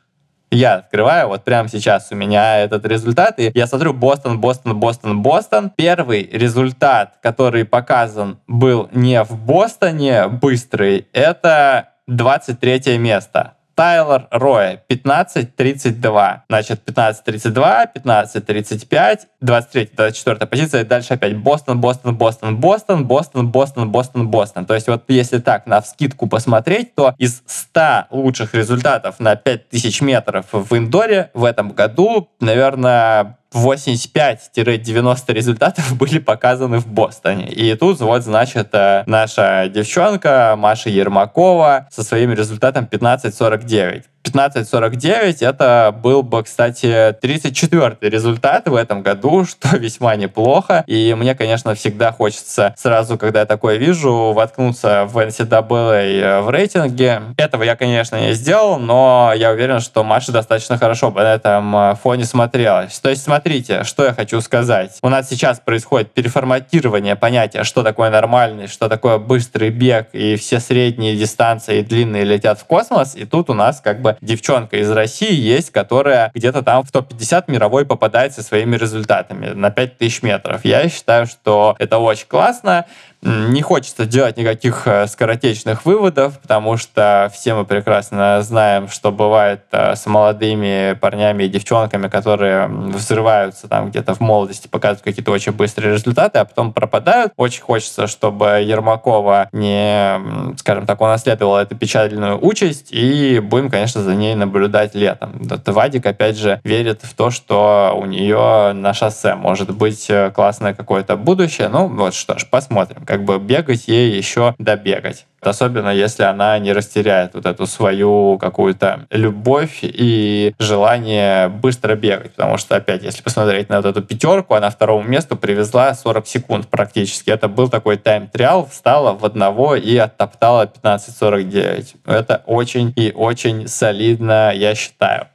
я 0.51 0.75
открываю, 0.75 1.27
вот 1.27 1.43
прямо 1.43 1.69
сейчас 1.69 2.07
у 2.11 2.15
меня 2.15 2.59
этот 2.59 2.85
результат, 2.85 3.39
и 3.39 3.51
я 3.53 3.67
смотрю 3.67 3.93
Бостон, 3.93 4.39
Бостон, 4.39 4.79
Бостон, 4.79 5.21
Бостон. 5.21 5.71
Первый 5.75 6.23
результат, 6.23 7.15
который 7.21 7.65
показан, 7.65 8.39
был 8.47 8.89
не 8.91 9.23
в 9.23 9.37
Бостоне 9.37 10.27
быстрый, 10.27 11.07
это 11.13 11.89
23 12.07 12.97
место. 12.97 13.53
Тайлор 13.79 14.27
Роя 14.29 14.83
15-32. 14.89 16.39
Значит, 16.49 16.81
15-32, 16.85 17.87
15-35, 17.95 19.19
23-24 19.41 20.45
позиция. 20.47 20.81
И 20.81 20.83
дальше 20.83 21.13
опять 21.13 21.37
Бостон, 21.37 21.79
Бостон, 21.79 22.17
Бостон, 22.17 22.57
Бостон, 22.57 23.05
Бостон, 23.05 23.47
Бостон, 23.47 23.89
Бостон, 23.89 24.27
Бостон. 24.27 24.65
То 24.65 24.73
есть 24.73 24.89
вот 24.89 25.05
если 25.07 25.39
так 25.39 25.65
на 25.65 25.79
вскидку 25.79 26.27
посмотреть, 26.27 26.93
то 26.93 27.15
из 27.17 27.41
100 27.45 28.07
лучших 28.11 28.53
результатов 28.53 29.21
на 29.21 29.37
5000 29.37 30.01
метров 30.01 30.47
в 30.51 30.75
индоре 30.75 31.31
в 31.33 31.45
этом 31.45 31.71
году, 31.71 32.27
наверное, 32.41 33.37
85-90 33.53 35.33
результатов 35.33 35.97
были 35.97 36.19
показаны 36.19 36.79
в 36.79 36.87
Бостоне. 36.87 37.49
И 37.49 37.75
тут 37.75 37.99
вот, 37.99 38.23
значит, 38.23 38.73
наша 39.05 39.69
девчонка 39.69 40.55
Маша 40.57 40.89
Ермакова 40.89 41.87
со 41.91 42.03
своим 42.03 42.31
результатом 42.31 42.87
15.49. 42.91 44.03
15.49 44.23 45.45
это 45.45 45.95
был 45.95 46.23
бы, 46.23 46.43
кстати, 46.43 47.15
34-й 47.21 48.09
результат 48.09 48.67
в 48.67 48.75
этом 48.75 49.01
году, 49.01 49.45
что 49.49 49.77
весьма 49.77 50.15
неплохо. 50.15 50.83
И 50.87 51.13
мне, 51.17 51.35
конечно, 51.35 51.73
всегда 51.75 52.11
хочется 52.11 52.73
сразу, 52.77 53.17
когда 53.17 53.41
я 53.41 53.45
такое 53.45 53.77
вижу, 53.77 54.33
воткнуться 54.33 55.05
в 55.05 55.17
NCAA 55.17 56.41
в 56.41 56.49
рейтинге. 56.49 57.21
Этого 57.37 57.63
я, 57.63 57.75
конечно, 57.75 58.17
не 58.17 58.33
сделал, 58.33 58.77
но 58.79 59.33
я 59.35 59.51
уверен, 59.51 59.79
что 59.79 60.03
Маша 60.03 60.31
достаточно 60.31 60.77
хорошо 60.77 61.11
на 61.11 61.33
этом 61.33 61.95
фоне 61.97 62.25
смотрелась. 62.25 62.99
То 62.99 63.09
есть, 63.09 63.23
смотрите, 63.23 63.83
что 63.83 64.05
я 64.05 64.13
хочу 64.13 64.41
сказать. 64.41 64.97
У 65.01 65.09
нас 65.09 65.27
сейчас 65.29 65.59
происходит 65.59 66.11
переформатирование 66.13 67.15
понятия, 67.15 67.63
что 67.63 67.83
такое 67.83 68.09
нормальный, 68.09 68.67
что 68.67 68.89
такое 68.89 69.17
быстрый 69.17 69.69
бег, 69.69 70.09
и 70.13 70.35
все 70.35 70.59
средние 70.59 71.15
дистанции 71.15 71.79
и 71.79 71.83
длинные 71.83 72.23
летят 72.23 72.59
в 72.59 72.65
космос, 72.65 73.15
и 73.15 73.25
тут 73.25 73.49
у 73.49 73.53
нас 73.53 73.81
как 73.81 74.01
бы 74.01 74.08
девчонка 74.21 74.77
из 74.77 74.89
России 74.91 75.33
есть, 75.33 75.71
которая 75.71 76.31
где-то 76.33 76.61
там 76.61 76.83
в 76.83 76.91
топ-50 76.91 77.45
мировой 77.47 77.85
попадает 77.85 78.33
со 78.33 78.43
своими 78.43 78.75
результатами 78.75 79.49
на 79.49 79.71
5000 79.71 80.23
метров. 80.23 80.65
Я 80.65 80.87
считаю, 80.89 81.27
что 81.27 81.75
это 81.79 81.97
очень 81.97 82.27
классно. 82.27 82.85
Не 83.21 83.61
хочется 83.61 84.05
делать 84.05 84.37
никаких 84.37 84.87
э, 84.87 85.05
скоротечных 85.07 85.83
выводов, 85.85 86.39
потому 86.39 86.77
что 86.77 87.29
все 87.33 87.53
мы 87.53 87.65
прекрасно 87.65 88.41
знаем, 88.41 88.87
что 88.87 89.11
бывает 89.11 89.63
э, 89.71 89.95
с 89.95 90.05
молодыми 90.05 90.93
парнями 90.93 91.43
и 91.43 91.49
девчонками, 91.49 92.07
которые 92.07 92.67
взрываются 92.67 93.67
там 93.67 93.89
где-то 93.89 94.13
в 94.13 94.21
молодости, 94.21 94.69
показывают 94.69 95.03
какие-то 95.03 95.31
очень 95.31 95.51
быстрые 95.51 95.95
результаты, 95.95 96.39
а 96.39 96.45
потом 96.45 96.71
пропадают. 96.71 97.33
Очень 97.35 97.61
хочется, 97.61 98.07
чтобы 98.07 98.61
Ермакова 98.61 99.49
не, 99.51 100.55
скажем 100.57 100.85
так, 100.85 101.01
унаследовала 101.01 101.59
эту 101.59 101.75
печальную 101.75 102.39
участь, 102.41 102.87
и 102.91 103.39
будем, 103.39 103.69
конечно, 103.69 104.01
за 104.01 104.15
ней 104.15 104.33
наблюдать 104.35 104.95
летом. 104.95 105.41
Вадик, 105.65 106.05
опять 106.05 106.37
же, 106.37 106.61
верит 106.63 107.01
в 107.03 107.13
то, 107.13 107.31
что 107.31 107.93
у 107.97 108.05
нее 108.05 108.71
на 108.71 108.93
шоссе 108.93 109.35
может 109.35 109.75
быть 109.75 110.09
э, 110.09 110.31
классное 110.31 110.73
какое-то 110.73 111.17
будущее. 111.17 111.67
Ну, 111.67 111.89
вот 111.89 112.13
что 112.13 112.37
ж, 112.37 112.45
посмотрим 112.49 113.08
как 113.09 113.23
бы 113.23 113.39
бегать 113.39 113.87
ей 113.87 114.11
еще 114.11 114.53
добегать. 114.59 115.25
Особенно 115.41 115.89
если 115.89 116.21
она 116.21 116.59
не 116.59 116.73
растеряет 116.73 117.33
вот 117.33 117.47
эту 117.47 117.65
свою 117.65 118.37
какую-то 118.37 119.07
любовь 119.09 119.79
и 119.81 120.53
желание 120.59 121.47
быстро 121.47 121.95
бегать. 121.95 122.33
Потому 122.35 122.59
что, 122.59 122.75
опять, 122.75 123.01
если 123.01 123.23
посмотреть 123.23 123.67
на 123.67 123.77
вот 123.77 123.87
эту 123.87 124.03
пятерку, 124.03 124.53
она 124.53 124.69
второму 124.69 125.01
месту 125.09 125.35
привезла 125.35 125.95
40 125.95 126.27
секунд 126.27 126.67
практически. 126.67 127.31
Это 127.31 127.47
был 127.47 127.67
такой 127.67 127.97
тайм-триал, 127.97 128.67
встала 128.67 129.13
в 129.13 129.25
одного 129.25 129.75
и 129.75 129.97
оттоптала 129.97 130.71
15.49. 130.83 131.95
Это 132.05 132.43
очень 132.45 132.93
и 132.95 133.11
очень 133.11 133.67
солидно, 133.67 134.51
я 134.53 134.75
считаю. 134.75 135.29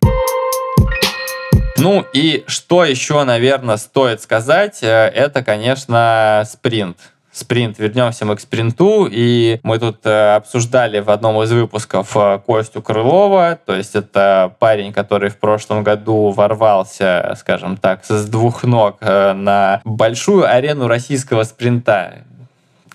Ну 1.76 2.06
и 2.12 2.44
что 2.46 2.84
еще, 2.84 3.24
наверное, 3.24 3.78
стоит 3.78 4.22
сказать, 4.22 4.78
э, 4.82 4.86
это, 4.86 5.42
конечно, 5.42 6.44
спринт 6.46 6.98
спринт. 7.34 7.78
Вернемся 7.78 8.24
мы 8.24 8.36
к 8.36 8.40
спринту, 8.40 9.08
и 9.10 9.58
мы 9.62 9.78
тут 9.78 10.06
э, 10.06 10.36
обсуждали 10.36 11.00
в 11.00 11.10
одном 11.10 11.42
из 11.42 11.52
выпусков 11.52 12.16
э, 12.16 12.38
Костю 12.46 12.80
Крылова, 12.80 13.58
то 13.66 13.74
есть 13.74 13.96
это 13.96 14.54
парень, 14.60 14.92
который 14.92 15.30
в 15.30 15.38
прошлом 15.38 15.82
году 15.82 16.30
ворвался, 16.30 17.34
скажем 17.36 17.76
так, 17.76 18.04
с 18.04 18.26
двух 18.26 18.62
ног 18.62 18.98
э, 19.00 19.32
на 19.32 19.80
большую 19.84 20.48
арену 20.48 20.86
российского 20.86 21.42
спринта. 21.42 22.24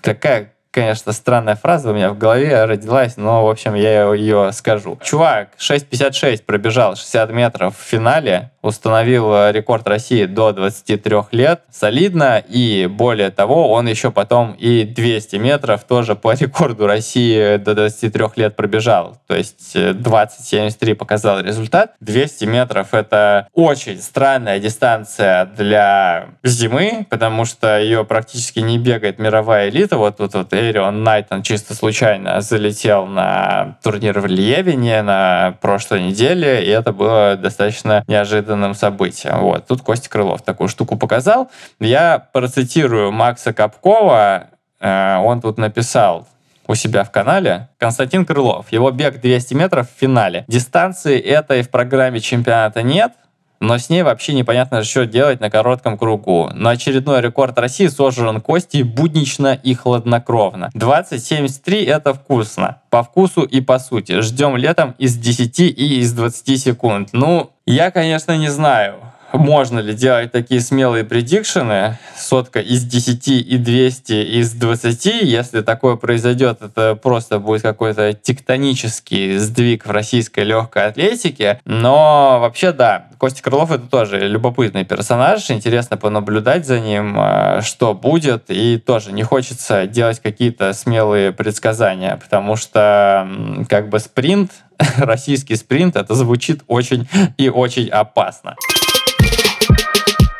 Какая 0.00 0.52
конечно, 0.70 1.12
странная 1.12 1.56
фраза 1.56 1.90
у 1.90 1.94
меня 1.94 2.10
в 2.10 2.18
голове 2.18 2.64
родилась, 2.64 3.16
но, 3.16 3.44
в 3.44 3.50
общем, 3.50 3.74
я 3.74 4.12
ее 4.12 4.52
скажу. 4.52 4.98
Чувак 5.02 5.50
6.56 5.58 6.44
пробежал 6.44 6.96
60 6.96 7.30
метров 7.32 7.76
в 7.76 7.82
финале, 7.82 8.50
установил 8.62 9.32
э, 9.34 9.52
рекорд 9.52 9.88
России 9.88 10.26
до 10.26 10.52
23 10.52 11.16
лет, 11.32 11.62
солидно, 11.70 12.42
и 12.46 12.86
более 12.86 13.30
того, 13.30 13.70
он 13.70 13.88
еще 13.88 14.10
потом 14.10 14.52
и 14.52 14.84
200 14.84 15.36
метров 15.36 15.84
тоже 15.84 16.14
по 16.14 16.34
рекорду 16.34 16.86
России 16.86 17.56
до 17.56 17.74
23 17.74 18.24
лет 18.36 18.56
пробежал, 18.56 19.18
то 19.26 19.34
есть 19.34 19.74
20.73 19.74 20.92
э, 20.92 20.94
показал 20.94 21.40
результат. 21.40 21.94
200 22.00 22.44
метров— 22.44 22.88
это 22.92 23.48
очень 23.54 24.00
странная 24.00 24.58
дистанция 24.58 25.46
для 25.46 26.28
зимы, 26.42 27.06
потому 27.08 27.44
что 27.44 27.78
ее 27.78 28.04
практически 28.04 28.60
не 28.60 28.78
бегает 28.78 29.18
мировая 29.18 29.70
элита, 29.70 29.96
вот 29.96 30.18
тут 30.18 30.34
вот 30.34 30.52
Эрион 30.52 31.02
Найтон 31.02 31.42
чисто 31.42 31.74
случайно 31.74 32.40
залетел 32.40 33.06
на 33.06 33.78
турнир 33.82 34.20
в 34.20 34.26
Льевине 34.26 35.02
на 35.02 35.56
прошлой 35.60 36.02
неделе, 36.02 36.64
и 36.64 36.68
это 36.68 36.92
было 36.92 37.36
достаточно 37.36 38.04
неожиданно 38.06 38.49
неожиданным 38.50 38.74
событием. 38.74 39.38
Вот. 39.40 39.66
Тут 39.66 39.82
Костя 39.82 40.10
Крылов 40.10 40.42
такую 40.42 40.68
штуку 40.68 40.96
показал. 40.96 41.50
Я 41.78 42.26
процитирую 42.32 43.12
Макса 43.12 43.52
Капкова. 43.52 44.48
Э, 44.80 45.16
он 45.18 45.40
тут 45.40 45.58
написал 45.58 46.26
у 46.66 46.74
себя 46.74 47.04
в 47.04 47.10
канале. 47.10 47.68
Константин 47.78 48.24
Крылов. 48.24 48.72
Его 48.72 48.90
бег 48.90 49.20
200 49.20 49.54
метров 49.54 49.88
в 49.88 50.00
финале. 50.00 50.44
Дистанции 50.48 51.18
этой 51.18 51.62
в 51.62 51.70
программе 51.70 52.20
чемпионата 52.20 52.82
нет, 52.82 53.12
но 53.60 53.76
с 53.76 53.90
ней 53.90 54.02
вообще 54.02 54.32
непонятно, 54.32 54.82
что 54.82 55.04
делать 55.04 55.40
на 55.40 55.50
коротком 55.50 55.98
кругу. 55.98 56.50
Но 56.54 56.70
очередной 56.70 57.20
рекорд 57.20 57.58
России 57.58 57.88
сожран 57.88 58.40
кости 58.40 58.82
буднично 58.82 59.52
и 59.52 59.74
хладнокровно. 59.74 60.70
20.73 60.74 61.84
это 61.86 62.14
вкусно. 62.14 62.80
По 62.88 63.02
вкусу 63.02 63.42
и 63.42 63.60
по 63.60 63.78
сути. 63.78 64.20
Ждем 64.20 64.56
летом 64.56 64.94
из 64.98 65.16
10 65.16 65.60
и 65.60 66.00
из 66.00 66.12
20 66.14 66.60
секунд. 66.60 67.10
Ну, 67.12 67.50
я, 67.66 67.90
конечно, 67.90 68.36
не 68.36 68.48
знаю 68.48 69.09
можно 69.32 69.78
ли 69.78 69.94
делать 69.94 70.32
такие 70.32 70.60
смелые 70.60 71.04
предикшены, 71.04 71.98
сотка 72.16 72.60
из 72.60 72.84
10 72.84 73.28
и 73.28 73.56
200 73.58 74.12
из 74.12 74.52
20, 74.52 75.06
если 75.22 75.60
такое 75.60 75.96
произойдет, 75.96 76.62
это 76.62 76.94
просто 76.94 77.38
будет 77.38 77.62
какой-то 77.62 78.12
тектонический 78.12 79.38
сдвиг 79.38 79.86
в 79.86 79.90
российской 79.90 80.44
легкой 80.44 80.86
атлетике, 80.86 81.60
но 81.64 82.38
вообще 82.40 82.72
да, 82.72 83.06
Костя 83.18 83.42
Крылов 83.42 83.70
это 83.70 83.86
тоже 83.86 84.28
любопытный 84.28 84.84
персонаж, 84.84 85.50
интересно 85.50 85.96
понаблюдать 85.96 86.66
за 86.66 86.80
ним, 86.80 87.16
э, 87.18 87.60
что 87.62 87.94
будет, 87.94 88.44
и 88.48 88.78
тоже 88.78 89.12
не 89.12 89.22
хочется 89.22 89.86
делать 89.86 90.20
какие-то 90.20 90.72
смелые 90.72 91.32
предсказания, 91.32 92.16
потому 92.16 92.56
что 92.56 93.28
как 93.68 93.88
бы 93.88 93.98
спринт, 93.98 94.52
российский 94.98 95.56
спринт, 95.56 95.96
это 95.96 96.14
звучит 96.14 96.62
очень 96.66 97.08
и 97.36 97.48
очень 97.48 97.88
опасно 97.88 98.56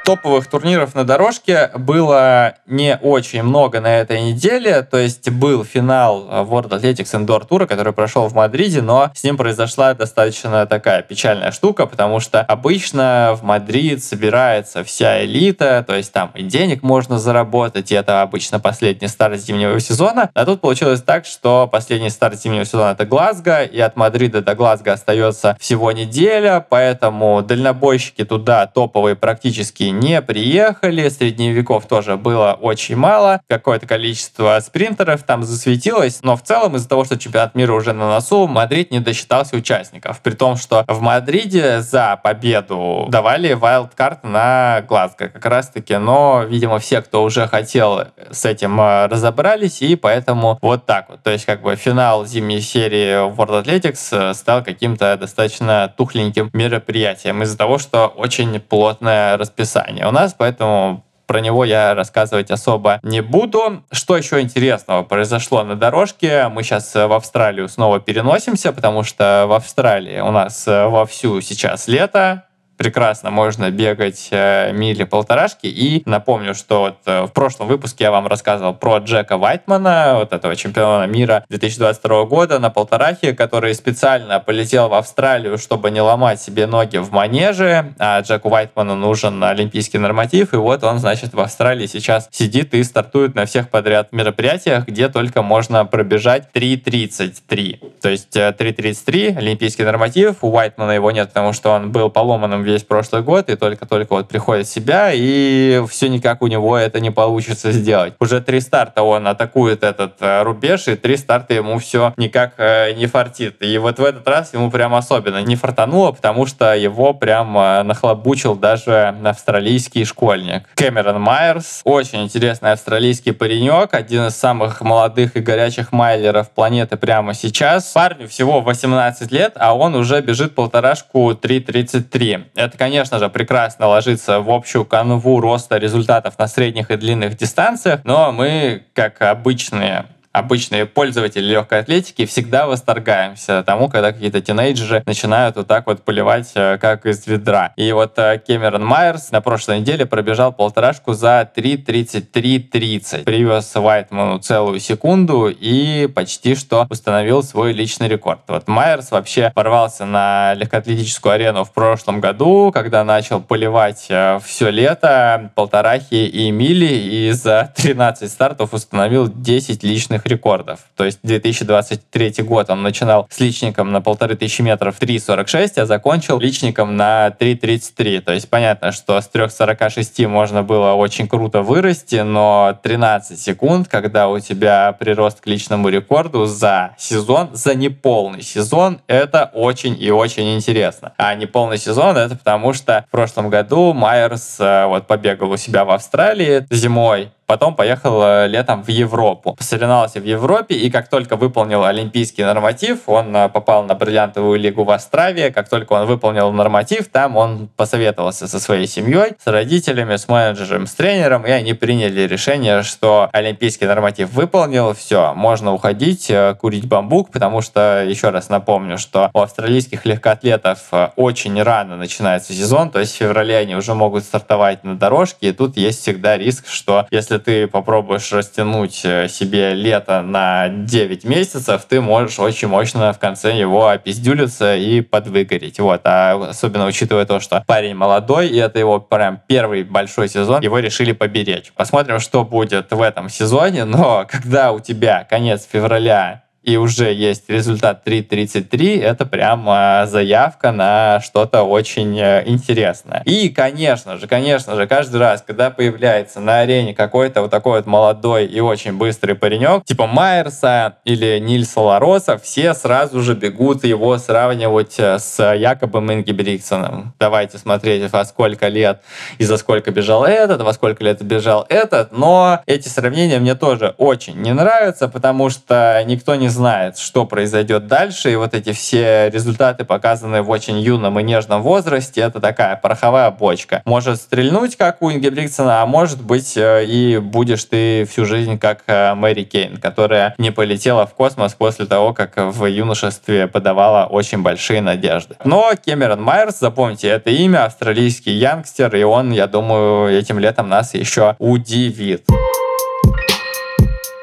топовых 0.05 0.47
турниров 0.47 0.95
на 0.95 1.05
дорожке 1.05 1.71
было 1.77 2.55
не 2.67 2.99
очень 3.01 3.43
много 3.43 3.81
на 3.81 3.99
этой 3.99 4.23
неделе. 4.23 4.83
То 4.83 4.99
есть 4.99 5.31
был 5.31 5.65
финал 5.65 6.27
World 6.29 6.71
Athletics 6.71 7.13
Indoor 7.15 7.47
Tour, 7.49 7.67
который 7.67 7.93
прошел 7.93 8.27
в 8.29 8.35
Мадриде, 8.35 8.83
но 8.83 9.11
с 9.15 9.23
ним 9.23 9.37
произошла 9.37 9.95
достаточно 9.95 10.67
такая 10.67 11.03
печальная 11.03 11.53
штука, 11.53 11.87
потому 11.87 12.21
что 12.21 12.41
обычно 12.41 13.37
в 13.41 13.43
Мадрид 13.43 14.03
собирается 14.03 14.85
вся 14.85 15.25
элита, 15.25 15.85
то 15.87 15.95
есть 15.95 16.13
там 16.13 16.31
и 16.35 16.43
денег 16.43 16.83
можно 16.83 17.19
заработать, 17.19 17.93
и 17.93 17.95
это 17.95 18.23
обычно 18.23 18.61
последний 18.61 19.09
старт 19.09 19.39
зимнего 19.39 19.79
сезона. 19.81 20.31
А 20.35 20.45
тут 20.45 20.61
получилось 20.61 21.03
так, 21.03 21.27
что 21.27 21.69
последний 21.71 22.11
старт 22.11 22.41
зимнего 22.41 22.65
сезона 22.65 22.93
это 22.93 23.05
Глазго, 23.05 23.65
и 23.65 23.79
от 23.81 23.97
Мадрида 23.97 24.43
до 24.43 24.55
Глазго 24.55 24.93
остается 24.93 25.57
всего 25.61 25.93
неделя, 25.93 26.65
поэтому 26.69 27.43
дальнобойщики 27.43 28.25
туда 28.25 28.67
топовые 28.67 29.17
практически 29.17 29.89
не 29.90 30.22
приехали, 30.22 31.09
средневиков 31.09 31.87
тоже 31.87 32.16
было 32.16 32.57
очень 32.61 32.96
мало, 32.96 33.40
какое-то 33.48 33.87
количество 33.87 34.59
спринтеров 34.61 35.22
там 35.22 35.42
засветилось, 35.42 36.20
но 36.22 36.37
в 36.37 36.42
целом 36.42 36.76
из-за 36.76 36.88
того, 36.88 37.05
что 37.05 37.18
чемпионат 37.18 37.55
мира 37.55 37.72
уже 37.72 37.92
на 37.92 38.09
носу, 38.09 38.46
Мадрид 38.46 38.90
не 38.90 39.00
досчитался 39.00 39.57
участников, 39.57 40.20
при 40.20 40.35
том, 40.35 40.57
что 40.57 40.85
в 40.87 41.00
Мадриде 41.00 41.81
за 41.81 42.18
победу 42.22 43.07
давали 43.09 43.53
wild 43.53 43.88
card 43.88 44.25
на 44.24 44.83
Глазго. 44.88 45.29
Как 45.29 45.44
раз-таки, 45.44 45.96
но, 45.96 46.44
видимо, 46.46 46.79
все, 46.79 47.03
кто 47.03 47.22
уже 47.22 47.46
хотел, 47.46 48.05
с 48.31 48.44
этим 48.44 48.81
э, 48.81 49.07
разобрались, 49.07 49.83
и 49.83 49.96
поэтому 49.96 50.59
вот 50.62 50.87
так 50.87 51.09
вот. 51.09 51.22
То 51.22 51.31
есть, 51.31 51.44
как 51.46 51.62
бы 51.62 51.76
финал 51.76 52.26
зимней 52.26 52.61
серии 52.61 53.29
World 53.29 53.64
Athletics 53.64 54.31
э, 54.31 54.35
стал 54.35 54.62
каким-то 54.62 55.16
достаточно 55.16 55.92
тухленьким 55.96 56.50
мероприятием 56.53 57.42
из-за 57.42 57.57
того, 57.59 57.79
что 57.79 58.07
очень 58.07 58.61
плотное 58.61 59.37
расписание 59.37 59.80
описание 59.81 60.07
у 60.07 60.11
нас, 60.11 60.35
поэтому 60.37 61.05
про 61.27 61.40
него 61.40 61.64
я 61.64 61.95
рассказывать 61.95 62.51
особо 62.51 62.99
не 63.03 63.21
буду. 63.21 63.85
Что 63.93 64.16
еще 64.16 64.40
интересного 64.40 65.05
произошло 65.05 65.62
на 65.62 65.77
дорожке? 65.77 66.49
Мы 66.49 66.64
сейчас 66.64 66.93
в 66.95 67.12
Австралию 67.12 67.69
снова 67.69 68.01
переносимся, 68.01 68.73
потому 68.73 69.05
что 69.05 69.45
в 69.47 69.53
Австралии 69.53 70.19
у 70.21 70.33
нас 70.33 70.66
вовсю 70.66 71.40
сейчас 71.40 71.87
лето, 71.87 72.47
прекрасно 72.81 73.31
можно 73.31 73.71
бегать 73.71 74.29
э, 74.31 74.73
мили 74.73 75.05
полторашки. 75.05 75.66
И 75.66 76.03
напомню, 76.07 76.55
что 76.55 76.81
вот 76.81 76.97
э, 77.05 77.27
в 77.27 77.29
прошлом 77.29 77.69
выпуске 77.69 78.05
я 78.05 78.11
вам 78.11 78.27
рассказывал 78.27 78.73
про 78.73 78.97
Джека 78.97 79.37
Вайтмана, 79.37 80.14
вот 80.14 80.33
этого 80.33 80.57
чемпиона 80.57 81.05
мира 81.07 81.45
2022 81.51 82.25
года 82.25 82.59
на 82.59 82.71
полторахе, 82.71 83.35
который 83.35 83.75
специально 83.75 84.40
полетел 84.40 84.88
в 84.88 84.95
Австралию, 84.95 85.59
чтобы 85.59 85.90
не 85.90 86.01
ломать 86.01 86.40
себе 86.40 86.66
ноги 86.66 86.97
в 86.97 87.12
манеже, 87.12 87.93
а 87.99 88.23
Джеку 88.23 88.49
Вайтману 88.49 88.95
нужен 88.95 89.45
олимпийский 89.45 89.99
норматив, 89.99 90.55
и 90.55 90.57
вот 90.57 90.83
он, 90.83 91.01
значит, 91.01 91.35
в 91.35 91.40
Австралии 91.40 91.87
сейчас 91.87 92.31
сидит 92.31 92.73
и 92.73 92.83
стартует 92.83 93.35
на 93.35 93.45
всех 93.45 93.69
подряд 93.69 94.11
мероприятиях, 94.12 94.87
где 94.87 95.11
только 95.11 95.43
можно 95.43 95.85
пробежать 95.85 96.49
3.33. 96.55 98.01
То 98.01 98.09
есть 98.09 98.35
3.33 98.35 99.37
олимпийский 99.37 99.85
норматив, 99.85 100.37
у 100.40 100.51
Уайтмана 100.51 100.93
его 100.93 101.11
нет, 101.11 101.29
потому 101.29 101.53
что 101.53 101.73
он 101.73 101.93
был 101.93 102.09
поломанным 102.09 102.70
весь 102.71 102.85
прошлый 102.85 103.23
год 103.23 103.49
и 103.51 103.57
только-только 103.57 104.13
вот 104.15 104.29
приходит 104.29 104.67
в 104.67 104.73
себя, 104.73 105.11
и 105.13 105.83
все 105.89 106.09
никак 106.09 106.43
у 106.43 106.47
него 106.47 106.77
это 106.77 107.01
не 107.01 107.11
получится 107.11 107.73
сделать. 107.73 108.15
Уже 108.21 108.41
три 108.41 108.61
старта 108.61 109.03
он 109.03 109.27
атакует 109.27 109.83
этот 109.83 110.15
э, 110.21 110.43
рубеж, 110.43 110.89
и 110.89 110.97
три 110.97 111.17
старта 111.17 111.55
ему 111.55 111.79
все 111.79 112.15
никак 112.17 112.55
э, 112.59 112.93
не 112.93 113.07
фартит. 113.07 113.63
И 113.63 113.79
вот 113.79 113.99
в 113.99 114.05
этот 114.05 114.27
раз 114.27 114.55
ему 114.55 114.71
прям 114.71 114.95
особенно 114.95 115.43
не 115.43 115.57
фартануло, 115.57 116.13
потому 116.13 116.47
что 116.47 116.75
его 116.75 117.13
прям 117.15 117.57
э, 117.59 117.83
нахлобучил 117.83 118.55
даже 118.55 119.15
австралийский 119.25 120.05
школьник. 120.05 120.65
Кэмерон 120.75 121.21
Майерс, 121.21 121.81
очень 121.85 122.23
интересный 122.23 122.73
австралийский 122.73 123.33
паренек, 123.33 123.95
один 123.95 124.27
из 124.27 124.37
самых 124.37 124.81
молодых 124.81 125.37
и 125.37 125.41
горячих 125.41 125.93
майлеров 125.93 126.51
планеты 126.51 126.97
прямо 126.97 127.35
сейчас. 127.35 127.93
Парню 127.93 128.29
всего 128.29 128.61
18 128.61 129.33
лет, 129.33 129.55
а 129.57 129.75
он 129.77 129.95
уже 129.95 130.21
бежит 130.21 130.55
полторашку 130.55 131.33
3.33. 131.33 132.45
Это, 132.61 132.77
конечно 132.77 133.18
же, 133.18 133.31
прекрасно 133.31 133.87
ложится 133.87 134.40
в 134.40 134.51
общую 134.51 134.85
канву 134.85 135.40
роста 135.40 135.79
результатов 135.79 136.38
на 136.38 136.46
средних 136.46 136.90
и 136.90 136.96
длинных 136.96 137.38
дистанциях, 137.38 138.01
но 138.05 138.33
мы, 138.33 138.83
как 138.92 139.23
обычные 139.23 140.05
обычные 140.33 140.87
пользователи 140.87 141.45
легкой 141.45 141.81
атлетики 141.81 142.25
всегда 142.25 142.66
восторгаемся 142.66 143.62
тому, 143.64 143.88
когда 143.88 144.12
какие-то 144.12 144.40
тинейджеры 144.40 145.03
начинают 145.07 145.57
вот 145.57 145.66
так 145.66 145.87
вот 145.87 146.03
поливать 146.03 146.53
э, 146.55 146.79
как 146.79 147.05
из 147.07 147.27
ведра. 147.27 147.73
И 147.77 147.90
вот 147.93 148.16
э, 148.19 148.38
Кэмерон 148.38 148.85
Майерс 148.85 149.33
на 149.33 149.40
прошлой 149.40 149.81
неделе 149.81 150.07
пробежал 150.07 150.53
полторашку 150.53 151.14
за 151.14 151.51
3.33.30. 151.55 153.25
Привез 153.25 153.75
Вайтману 153.75 154.38
целую 154.38 154.79
секунду 154.79 155.49
и 155.49 156.07
почти 156.07 156.55
что 156.55 156.87
установил 156.88 157.43
свой 157.43 157.73
личный 157.73 158.09
рекорд. 158.09 158.40
Вот 158.47 158.69
Майерс 158.69 159.11
вообще 159.11 159.51
порвался 159.55 160.05
на 160.05 160.55
легкоатлетическую 160.55 161.33
арену 161.33 161.64
в 161.64 161.73
прошлом 161.73 162.21
году, 162.21 162.71
когда 162.73 163.03
начал 163.03 163.40
поливать 163.40 164.07
э, 164.09 164.38
все 164.45 164.71
лето 164.71 165.51
полторахи 165.57 166.14
и 166.14 166.51
мили, 166.53 166.87
и 166.87 167.33
за 167.33 167.73
13 167.75 168.31
стартов 168.31 168.75
установил 168.75 169.29
10 169.29 169.83
личных 169.83 170.20
личных 170.21 170.27
рекордов. 170.27 170.81
То 170.97 171.05
есть 171.05 171.19
2023 171.23 172.43
год 172.45 172.71
он 172.71 172.83
начинал 172.83 173.27
с 173.31 173.41
личником 173.41 173.93
на 173.93 174.01
полторы 174.01 174.37
тысячи 174.37 174.63
метров 174.63 174.99
3.46, 175.01 175.81
а 175.81 175.87
закончил 175.87 176.39
личником 176.39 176.97
на 176.97 177.29
3.33. 177.29 178.21
То 178.21 178.33
есть 178.33 178.49
понятно, 178.49 178.93
что 178.93 179.21
с 179.21 179.31
3.46 179.33 180.27
можно 180.27 180.63
было 180.63 180.93
очень 180.93 181.29
круто 181.29 181.63
вырасти, 181.63 182.17
но 182.17 182.79
13 182.83 183.39
секунд, 183.39 183.89
когда 183.89 184.29
у 184.29 184.39
тебя 184.41 184.93
прирост 184.99 185.41
к 185.41 185.47
личному 185.47 185.89
рекорду 185.89 186.47
за 186.47 186.95
сезон, 186.99 187.51
за 187.53 187.75
неполный 187.75 188.43
сезон, 188.43 189.01
это 189.07 189.51
очень 189.55 189.97
и 190.01 190.11
очень 190.11 190.55
интересно. 190.55 191.13
А 191.17 191.35
неполный 191.35 191.79
сезон 191.79 192.17
это 192.17 192.37
потому, 192.37 192.73
что 192.73 193.05
в 193.09 193.11
прошлом 193.11 193.51
году 193.51 193.93
Майерс 193.93 194.57
э, 194.59 194.87
вот 194.87 195.07
побегал 195.07 195.51
у 195.51 195.57
себя 195.57 195.85
в 195.85 195.91
Австралии 195.91 196.67
зимой, 196.71 197.31
Потом 197.51 197.75
поехал 197.75 198.23
э, 198.23 198.47
летом 198.47 198.85
в 198.85 198.89
Европу. 198.91 199.57
Посоревновался 199.59 200.21
в 200.21 200.25
Европе, 200.25 200.77
и 200.77 200.89
как 200.89 201.09
только 201.09 201.35
выполнил 201.35 201.83
олимпийский 201.83 202.45
норматив, 202.45 203.09
он 203.09 203.35
э, 203.35 203.49
попал 203.49 203.83
на 203.83 203.97
бриллиантовую 203.97 204.57
лигу 204.61 204.85
в 204.85 204.89
Острове. 204.89 205.51
Как 205.51 205.69
только 205.69 205.95
он 205.95 206.07
выполнил 206.07 206.53
норматив, 206.53 207.09
там 207.09 207.37
он 207.37 207.69
посоветовался 207.77 208.47
со 208.47 208.61
своей 208.61 208.87
семьей, 208.87 209.33
с 209.45 209.49
родителями, 209.49 210.15
с 210.15 210.29
менеджером, 210.29 210.87
с 210.87 210.93
тренером, 210.93 211.45
и 211.45 211.51
они 211.51 211.75
приняли 211.75 212.21
решение, 212.21 212.85
что 212.85 213.29
олимпийский 213.33 213.87
норматив 213.87 214.33
выполнил, 214.33 214.95
все, 214.95 215.35
можно 215.35 215.73
уходить, 215.73 216.31
э, 216.31 216.55
курить 216.55 216.87
бамбук, 216.87 217.33
потому 217.33 217.63
что, 217.63 218.05
еще 218.05 218.31
раз 218.31 218.49
напомню, 218.49 218.97
что 218.97 219.29
у 219.35 219.41
австралийских 219.41 220.07
легкоатлетов 220.07 220.89
очень 221.17 221.61
рано 221.61 221.97
начинается 221.97 222.53
сезон, 222.53 222.91
то 222.91 223.01
есть 223.01 223.13
в 223.13 223.17
феврале 223.17 223.57
они 223.57 223.75
уже 223.75 223.95
могут 223.95 224.23
стартовать 224.23 224.85
на 224.85 224.97
дорожке, 224.97 225.49
и 225.49 225.53
тут 225.53 225.77
есть 225.77 226.03
всегда 226.03 226.39
риск, 226.39 226.69
что 226.69 227.09
если 227.11 227.39
ты 227.40 227.66
попробуешь 227.66 228.33
растянуть 228.33 229.00
э, 229.05 229.29
себе 229.29 229.74
лето 229.74 230.22
на 230.22 230.68
9 230.68 231.24
месяцев, 231.24 231.85
ты 231.88 232.00
можешь 232.00 232.38
очень 232.38 232.68
мощно 232.68 233.12
в 233.12 233.18
конце 233.18 233.57
его 233.57 233.88
опиздюлиться 233.88 234.76
и 234.76 235.00
подвыгореть. 235.00 235.81
Вот. 235.81 236.00
А 236.05 236.48
особенно 236.50 236.87
учитывая 236.87 237.26
то, 237.26 237.40
что 237.40 237.64
парень 237.66 237.94
молодой, 237.94 238.48
и 238.48 238.57
это 238.57 238.79
его 238.79 239.00
прям 239.00 239.40
первый 239.46 239.83
большой 239.83 240.29
сезон, 240.29 240.62
его 240.62 240.79
решили 240.79 241.12
поберечь. 241.12 241.72
Посмотрим, 241.74 242.20
что 242.20 242.44
будет 242.44 242.90
в 242.90 243.03
этом 243.03 243.29
сезоне, 243.29 243.85
но 243.85 244.26
когда 244.29 244.72
у 244.72 244.81
тебя 244.81 245.26
конец 245.29 245.66
февраля 245.70 246.44
и 246.62 246.77
уже 246.77 247.12
есть 247.12 247.49
результат 247.49 248.07
3.33, 248.07 249.03
это 249.03 249.25
прямо 249.25 250.07
заявка 250.07 250.73
на 250.73 251.20
что-то 251.20 251.62
очень 251.62 252.18
э, 252.18 252.42
интересное. 252.46 253.23
И, 253.25 253.49
конечно 253.49 254.18
же, 254.18 254.27
конечно 254.27 254.77
же, 254.77 254.87
каждый 254.87 255.20
раз, 255.20 255.42
когда 255.46 255.70
появляется 255.70 256.40
на 256.40 256.61
арене 256.61 256.94
какой-то 256.94 257.42
вот 257.42 257.51
такой 257.51 257.79
вот 257.79 257.87
молодой 257.87 258.44
и 258.44 258.61
очень 258.61 258.92
быстрый 258.92 259.35
паренек, 259.35 259.85
типа 259.85 260.07
Майерса 260.07 260.96
или 261.05 261.38
Нильса 261.38 261.81
Лароса, 261.81 262.37
все 262.37 262.75
сразу 262.75 263.23
же 263.23 263.35
бегут 263.35 263.85
его 263.85 264.18
сравнивать 264.18 264.96
э, 264.99 265.18
с 265.18 265.42
Якобом 265.55 266.12
Ингебриксоном. 266.12 267.14
Давайте 267.18 267.57
смотреть, 267.57 268.12
во 268.12 268.25
сколько 268.27 268.68
лет 268.68 269.01
и 269.38 269.44
за 269.44 269.57
сколько 269.57 269.90
бежал 269.92 270.25
этот, 270.25 270.61
во 270.61 270.75
сколько 270.75 271.05
лет 271.05 271.23
бежал 271.23 271.64
этот, 271.70 272.12
но 272.12 272.61
эти 272.66 272.88
сравнения 272.88 273.38
мне 273.38 273.55
тоже 273.55 273.94
очень 273.96 274.37
не 274.37 274.53
нравятся, 274.53 275.09
потому 275.09 275.49
что 275.49 276.03
никто 276.07 276.35
не 276.35 276.50
знает, 276.51 276.99
что 276.99 277.25
произойдет 277.25 277.87
дальше, 277.87 278.31
и 278.33 278.37
вот 278.37 278.55
эти 278.55 278.73
все 278.73 279.31
результаты, 279.31 279.85
показанные 279.85 280.43
в 280.43 280.51
очень 280.51 280.79
юном 280.79 281.19
и 281.19 281.23
нежном 281.23 281.63
возрасте, 281.63 282.21
это 282.21 282.41
такая 282.41 282.77
пороховая 282.77 283.31
бочка. 283.31 283.83
Может 283.85 284.17
стрельнуть, 284.21 284.77
как 284.77 285.03
у 285.03 285.11
Ингебриксона, 285.11 285.83
а 285.83 285.87
может 285.87 286.23
быть 286.23 286.57
э, 286.57 286.85
и 286.85 287.19
будешь 287.19 287.65
ты 287.65 288.05
всю 288.05 288.25
жизнь 288.25 288.59
как 288.59 288.83
э, 288.87 289.15
Мэри 289.15 289.45
Кейн, 289.45 289.79
которая 289.79 290.35
не 290.39 290.51
полетела 290.51 291.07
в 291.07 291.15
космос 291.15 291.55
после 291.55 291.87
того, 291.87 292.13
как 292.13 292.35
в 292.37 292.67
юношестве 292.67 293.47
подавала 293.47 294.07
очень 294.07 294.43
большие 294.43 294.81
надежды. 294.81 295.37
Но 295.45 295.73
Кэмерон 295.85 296.23
Майерс, 296.23 296.59
запомните 296.59 297.09
это 297.09 297.31
имя, 297.31 297.65
австралийский 297.65 298.33
янгстер, 298.33 298.95
и 298.97 299.03
он, 299.03 299.31
я 299.31 299.47
думаю, 299.47 300.17
этим 300.17 300.39
летом 300.39 300.69
нас 300.69 300.95
еще 300.95 301.37
удивит 301.39 302.27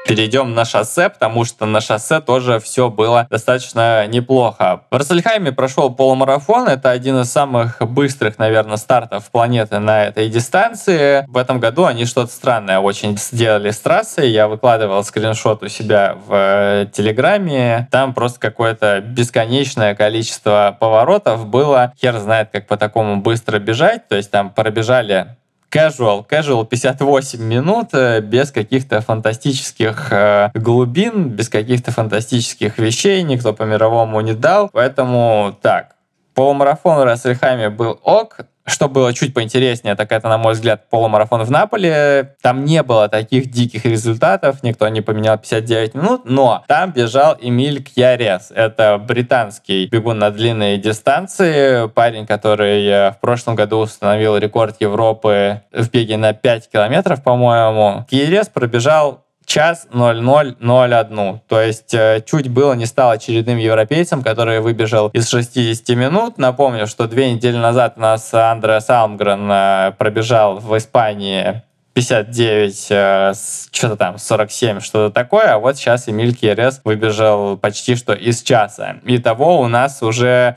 перейдем 0.08 0.54
на 0.54 0.64
шоссе, 0.64 1.10
потому 1.10 1.44
что 1.44 1.66
на 1.66 1.82
шоссе 1.82 2.22
тоже 2.22 2.60
все 2.60 2.88
было 2.88 3.26
достаточно 3.28 4.06
неплохо. 4.06 4.80
В 4.90 4.96
Рассельхайме 4.96 5.52
прошел 5.52 5.94
полумарафон. 5.94 6.66
Это 6.66 6.90
один 6.90 7.20
из 7.20 7.30
самых 7.30 7.82
быстрых, 7.82 8.38
наверное, 8.38 8.78
стартов 8.78 9.30
планеты 9.30 9.80
на 9.80 10.04
этой 10.04 10.30
дистанции. 10.30 11.26
В 11.28 11.36
этом 11.36 11.60
году 11.60 11.84
они 11.84 12.06
что-то 12.06 12.32
странное 12.32 12.78
очень 12.78 13.18
сделали 13.18 13.70
с 13.70 13.78
трассой. 13.80 14.30
Я 14.30 14.48
выкладывал 14.48 15.04
скриншот 15.04 15.62
у 15.62 15.68
себя 15.68 16.16
в 16.26 16.32
э, 16.32 16.86
Телеграме. 16.90 17.86
Там 17.90 18.14
просто 18.14 18.40
какое-то 18.40 19.02
бесконечное 19.02 19.94
количество 19.94 20.74
поворотов 20.80 21.46
было. 21.46 21.92
Хер 22.00 22.16
знает, 22.18 22.48
как 22.50 22.66
по 22.66 22.78
такому 22.78 23.18
быстро 23.20 23.58
бежать. 23.58 24.08
То 24.08 24.16
есть 24.16 24.30
там 24.30 24.48
пробежали 24.48 25.36
casual, 25.70 26.24
casual 26.28 26.64
58 26.66 27.40
минут 27.40 27.88
э, 27.92 28.20
без 28.20 28.50
каких-то 28.50 29.00
фантастических 29.00 30.08
э, 30.12 30.50
глубин, 30.54 31.28
без 31.28 31.48
каких-то 31.48 31.92
фантастических 31.92 32.78
вещей, 32.78 33.22
никто 33.22 33.52
по 33.52 33.64
мировому 33.64 34.20
не 34.20 34.34
дал. 34.34 34.70
Поэтому 34.72 35.56
так, 35.62 35.94
полумарафон 36.38 37.00
в 37.00 37.02
Рассельхайме 37.02 37.68
был 37.68 37.98
ок, 38.04 38.36
что 38.64 38.88
было 38.88 39.12
чуть 39.12 39.34
поинтереснее, 39.34 39.96
так 39.96 40.12
это, 40.12 40.28
на 40.28 40.38
мой 40.38 40.52
взгляд, 40.52 40.88
полумарафон 40.88 41.42
в 41.42 41.50
Наполе. 41.50 42.36
Там 42.42 42.64
не 42.64 42.84
было 42.84 43.08
таких 43.08 43.50
диких 43.50 43.84
результатов, 43.84 44.62
никто 44.62 44.86
не 44.86 45.00
поменял 45.00 45.36
59 45.36 45.94
минут, 45.94 46.20
но 46.26 46.62
там 46.68 46.92
бежал 46.92 47.36
Эмиль 47.40 47.82
Кьярес. 47.82 48.52
Это 48.54 48.98
британский 48.98 49.86
бегун 49.86 50.20
на 50.20 50.30
длинные 50.30 50.78
дистанции, 50.78 51.88
парень, 51.88 52.24
который 52.24 52.86
э, 52.86 53.10
в 53.10 53.18
прошлом 53.20 53.56
году 53.56 53.78
установил 53.78 54.36
рекорд 54.36 54.76
Европы 54.78 55.62
в 55.72 55.90
беге 55.90 56.18
на 56.18 56.34
5 56.34 56.70
километров, 56.70 57.24
по-моему. 57.24 58.06
Кьярес 58.08 58.48
пробежал 58.48 59.24
час 59.48 59.88
0001. 59.92 61.40
То 61.48 61.60
есть 61.60 61.94
э, 61.94 62.22
чуть 62.24 62.48
было 62.48 62.74
не 62.74 62.86
стал 62.86 63.10
очередным 63.10 63.56
европейцем, 63.56 64.22
который 64.22 64.60
выбежал 64.60 65.08
из 65.08 65.28
60 65.28 65.88
минут. 65.96 66.38
Напомню, 66.38 66.86
что 66.86 67.08
две 67.08 67.32
недели 67.32 67.56
назад 67.56 67.94
у 67.96 68.00
нас 68.00 68.32
Андреас 68.32 68.88
Алмгрен 68.90 69.50
э, 69.50 69.92
пробежал 69.98 70.58
в 70.58 70.76
Испании 70.76 71.62
59, 71.94 72.86
э, 72.90 73.32
что-то 73.72 73.96
там, 73.96 74.18
47, 74.18 74.80
что-то 74.80 75.12
такое, 75.12 75.54
а 75.54 75.58
вот 75.58 75.76
сейчас 75.76 76.08
Эмиль 76.08 76.34
Кьерес 76.34 76.82
выбежал 76.84 77.56
почти 77.56 77.96
что 77.96 78.12
из 78.12 78.42
часа. 78.42 78.98
Итого 79.04 79.60
у 79.60 79.66
нас 79.66 80.02
уже 80.02 80.56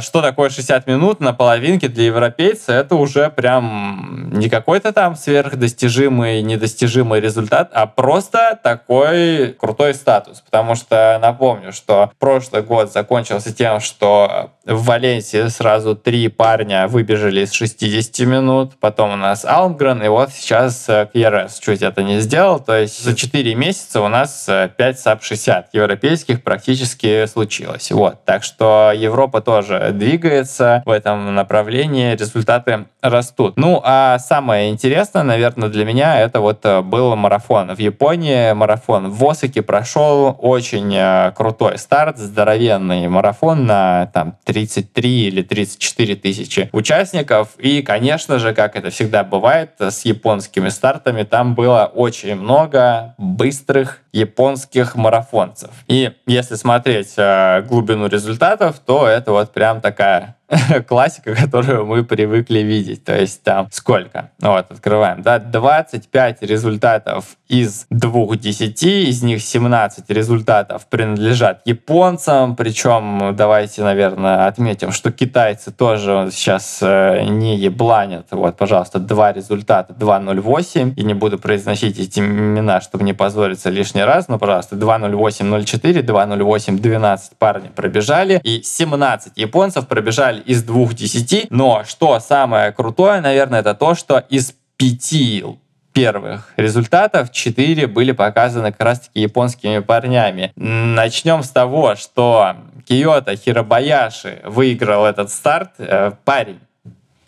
Что 0.00 0.22
такое 0.22 0.50
60 0.50 0.86
минут 0.86 1.20
на 1.20 1.32
половинке 1.32 1.88
для 1.88 2.04
европейца? 2.04 2.72
Это 2.72 2.94
уже 2.94 3.28
прям 3.30 4.30
не 4.32 4.48
какой-то 4.48 4.92
там 4.92 5.16
сверхдостижимый, 5.16 6.42
недостижимый 6.42 7.20
результат, 7.20 7.70
а 7.72 7.86
просто 7.86 8.58
такой 8.62 9.52
крутой 9.58 9.94
статус. 9.94 10.40
Потому 10.40 10.74
что 10.74 11.18
напомню, 11.20 11.72
что 11.72 12.12
прошлый 12.18 12.62
год 12.62 12.92
закончился 12.92 13.52
тем, 13.52 13.80
что 13.80 14.50
в 14.64 14.84
Валенсии 14.84 15.48
сразу 15.48 15.94
три 15.94 16.28
парня 16.28 16.88
выбежали 16.88 17.40
из 17.40 17.52
60 17.52 18.26
минут, 18.26 18.72
потом 18.80 19.12
у 19.12 19.16
нас 19.16 19.44
Алмгрен, 19.44 20.02
и 20.02 20.08
вот 20.08 20.30
сейчас 20.30 20.88
э, 20.88 21.08
Кьерес 21.12 21.58
чуть 21.58 21.82
это 21.82 22.02
не 22.02 22.20
сделал, 22.20 22.60
то 22.60 22.74
есть 22.78 23.02
за 23.02 23.14
4 23.14 23.54
месяца 23.54 24.00
у 24.00 24.08
нас 24.08 24.46
э, 24.48 24.70
5 24.74 25.00
sub-60 25.00 25.64
европейских 25.72 26.42
практически 26.42 27.26
случилось. 27.26 27.90
Вот, 27.92 28.24
так 28.24 28.42
что 28.42 28.92
Европа 28.94 29.42
тоже 29.42 29.63
двигается 29.92 30.82
в 30.86 30.90
этом 30.90 31.34
направлении, 31.34 32.14
результаты 32.14 32.86
растут. 33.02 33.56
Ну, 33.56 33.80
а 33.84 34.18
самое 34.18 34.70
интересное, 34.70 35.22
наверное, 35.22 35.68
для 35.68 35.84
меня 35.84 36.20
это 36.20 36.40
вот 36.40 36.64
э, 36.64 36.80
был 36.80 37.14
марафон 37.16 37.74
в 37.74 37.78
Японии, 37.78 38.52
марафон 38.52 39.10
в 39.10 39.24
Осаке 39.28 39.62
прошел 39.62 40.36
очень 40.40 40.94
э, 40.94 41.32
крутой 41.32 41.78
старт, 41.78 42.18
здоровенный 42.18 43.06
марафон 43.08 43.66
на 43.66 44.06
там 44.12 44.36
33 44.44 45.26
или 45.28 45.42
34 45.42 46.16
тысячи 46.16 46.68
участников. 46.72 47.50
И, 47.58 47.82
конечно 47.82 48.38
же, 48.38 48.54
как 48.54 48.76
это 48.76 48.90
всегда 48.90 49.24
бывает 49.24 49.72
с 49.78 50.04
японскими 50.04 50.68
стартами, 50.68 51.22
там 51.24 51.54
было 51.54 51.90
очень 51.94 52.36
много 52.36 53.14
быстрых 53.18 54.03
японских 54.14 54.94
марафонцев. 54.94 55.70
И 55.88 56.12
если 56.26 56.54
смотреть 56.54 57.14
э, 57.16 57.62
глубину 57.62 58.06
результатов, 58.06 58.78
то 58.78 59.08
это 59.08 59.32
вот 59.32 59.52
прям 59.52 59.80
такая 59.80 60.36
классика, 60.88 61.34
которую 61.34 61.86
мы 61.86 62.04
привыкли 62.04 62.60
видеть. 62.60 63.04
То 63.04 63.18
есть 63.18 63.42
там 63.42 63.68
сколько? 63.70 64.30
Ну 64.40 64.52
Вот, 64.52 64.70
открываем. 64.70 65.22
Да, 65.22 65.38
25 65.38 66.42
результатов 66.42 67.36
из 67.48 67.86
двух 67.90 68.36
10, 68.36 68.82
из 68.82 69.22
них 69.22 69.42
17 69.42 70.10
результатов 70.10 70.86
принадлежат 70.86 71.60
японцам, 71.64 72.56
причем 72.56 73.34
давайте, 73.36 73.82
наверное, 73.82 74.46
отметим, 74.46 74.92
что 74.92 75.12
китайцы 75.12 75.70
тоже 75.70 76.30
сейчас 76.32 76.78
э, 76.82 77.24
не 77.24 77.56
ебланят. 77.56 78.26
Вот, 78.30 78.56
пожалуйста, 78.56 78.98
два 78.98 79.32
результата, 79.32 79.92
2.08, 79.92 80.94
и 80.94 81.04
не 81.04 81.14
буду 81.14 81.38
произносить 81.38 81.98
эти 81.98 82.20
имена, 82.20 82.80
чтобы 82.80 83.04
не 83.04 83.12
позориться 83.12 83.70
лишний 83.70 84.02
раз, 84.02 84.28
но, 84.28 84.38
пожалуйста, 84.38 84.76
2.08.04, 84.76 86.02
2.08.12 86.02 87.20
парни 87.38 87.68
пробежали, 87.68 88.40
и 88.42 88.62
17 88.62 89.32
японцев 89.36 89.86
пробежали 89.86 90.43
из 90.46 90.62
двух 90.62 90.94
10, 90.94 91.46
но 91.50 91.84
что 91.86 92.18
самое 92.20 92.72
крутое, 92.72 93.20
наверное, 93.20 93.60
это 93.60 93.74
то, 93.74 93.94
что 93.94 94.18
из 94.18 94.54
пяти 94.76 95.44
первых 95.92 96.52
результатов 96.56 97.30
4 97.30 97.86
были 97.86 98.12
показаны 98.12 98.72
как 98.72 98.82
раз-таки 98.82 99.20
японскими 99.20 99.78
парнями. 99.78 100.52
Начнем 100.56 101.42
с 101.42 101.50
того, 101.50 101.94
что 101.94 102.56
Киото 102.86 103.36
Хиробаяши 103.36 104.40
выиграл 104.44 105.06
этот 105.06 105.30
старт. 105.30 105.70
Э, 105.78 106.12
Парень 106.24 106.58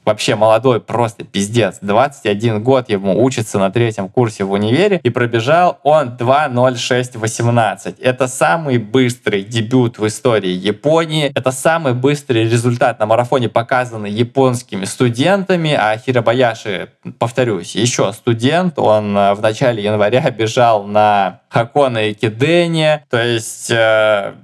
вообще 0.07 0.37
молодой, 0.37 0.81
просто 0.81 1.25
пиздец. 1.25 1.79
21 1.83 2.62
год 2.62 2.88
ему 2.88 3.23
учится 3.23 3.59
на 3.59 3.71
третьем 3.71 4.09
курсе 4.09 4.45
в 4.45 4.53
универе, 4.53 5.01
и 5.03 5.11
пробежал 5.11 5.79
он 5.83 6.16
2.06.18. 6.16 7.97
Это 8.01 8.29
самый 8.29 8.79
быстрый 8.79 9.42
дебют 9.42 9.99
в 9.99 10.07
истории 10.07 10.53
Японии. 10.53 11.33
Это 11.35 11.51
самый 11.51 11.92
быстрый 11.92 12.45
результат 12.45 13.01
на 13.01 13.07
марафоне, 13.07 13.49
показанный 13.49 14.11
японскими 14.11 14.85
студентами, 14.85 15.73
а 15.73 15.99
Хиробаяши, 15.99 16.90
повторюсь, 17.19 17.75
еще 17.75 18.12
студент, 18.12 18.79
он 18.79 19.16
э, 19.16 19.35
в 19.35 19.40
начале 19.40 19.83
января 19.83 20.31
бежал 20.31 20.85
на 20.85 21.40
Хакона 21.49 22.09
и 22.09 22.14
Кидене, 22.14 23.05
то 23.11 23.23
есть 23.23 23.71
э, 23.71 24.35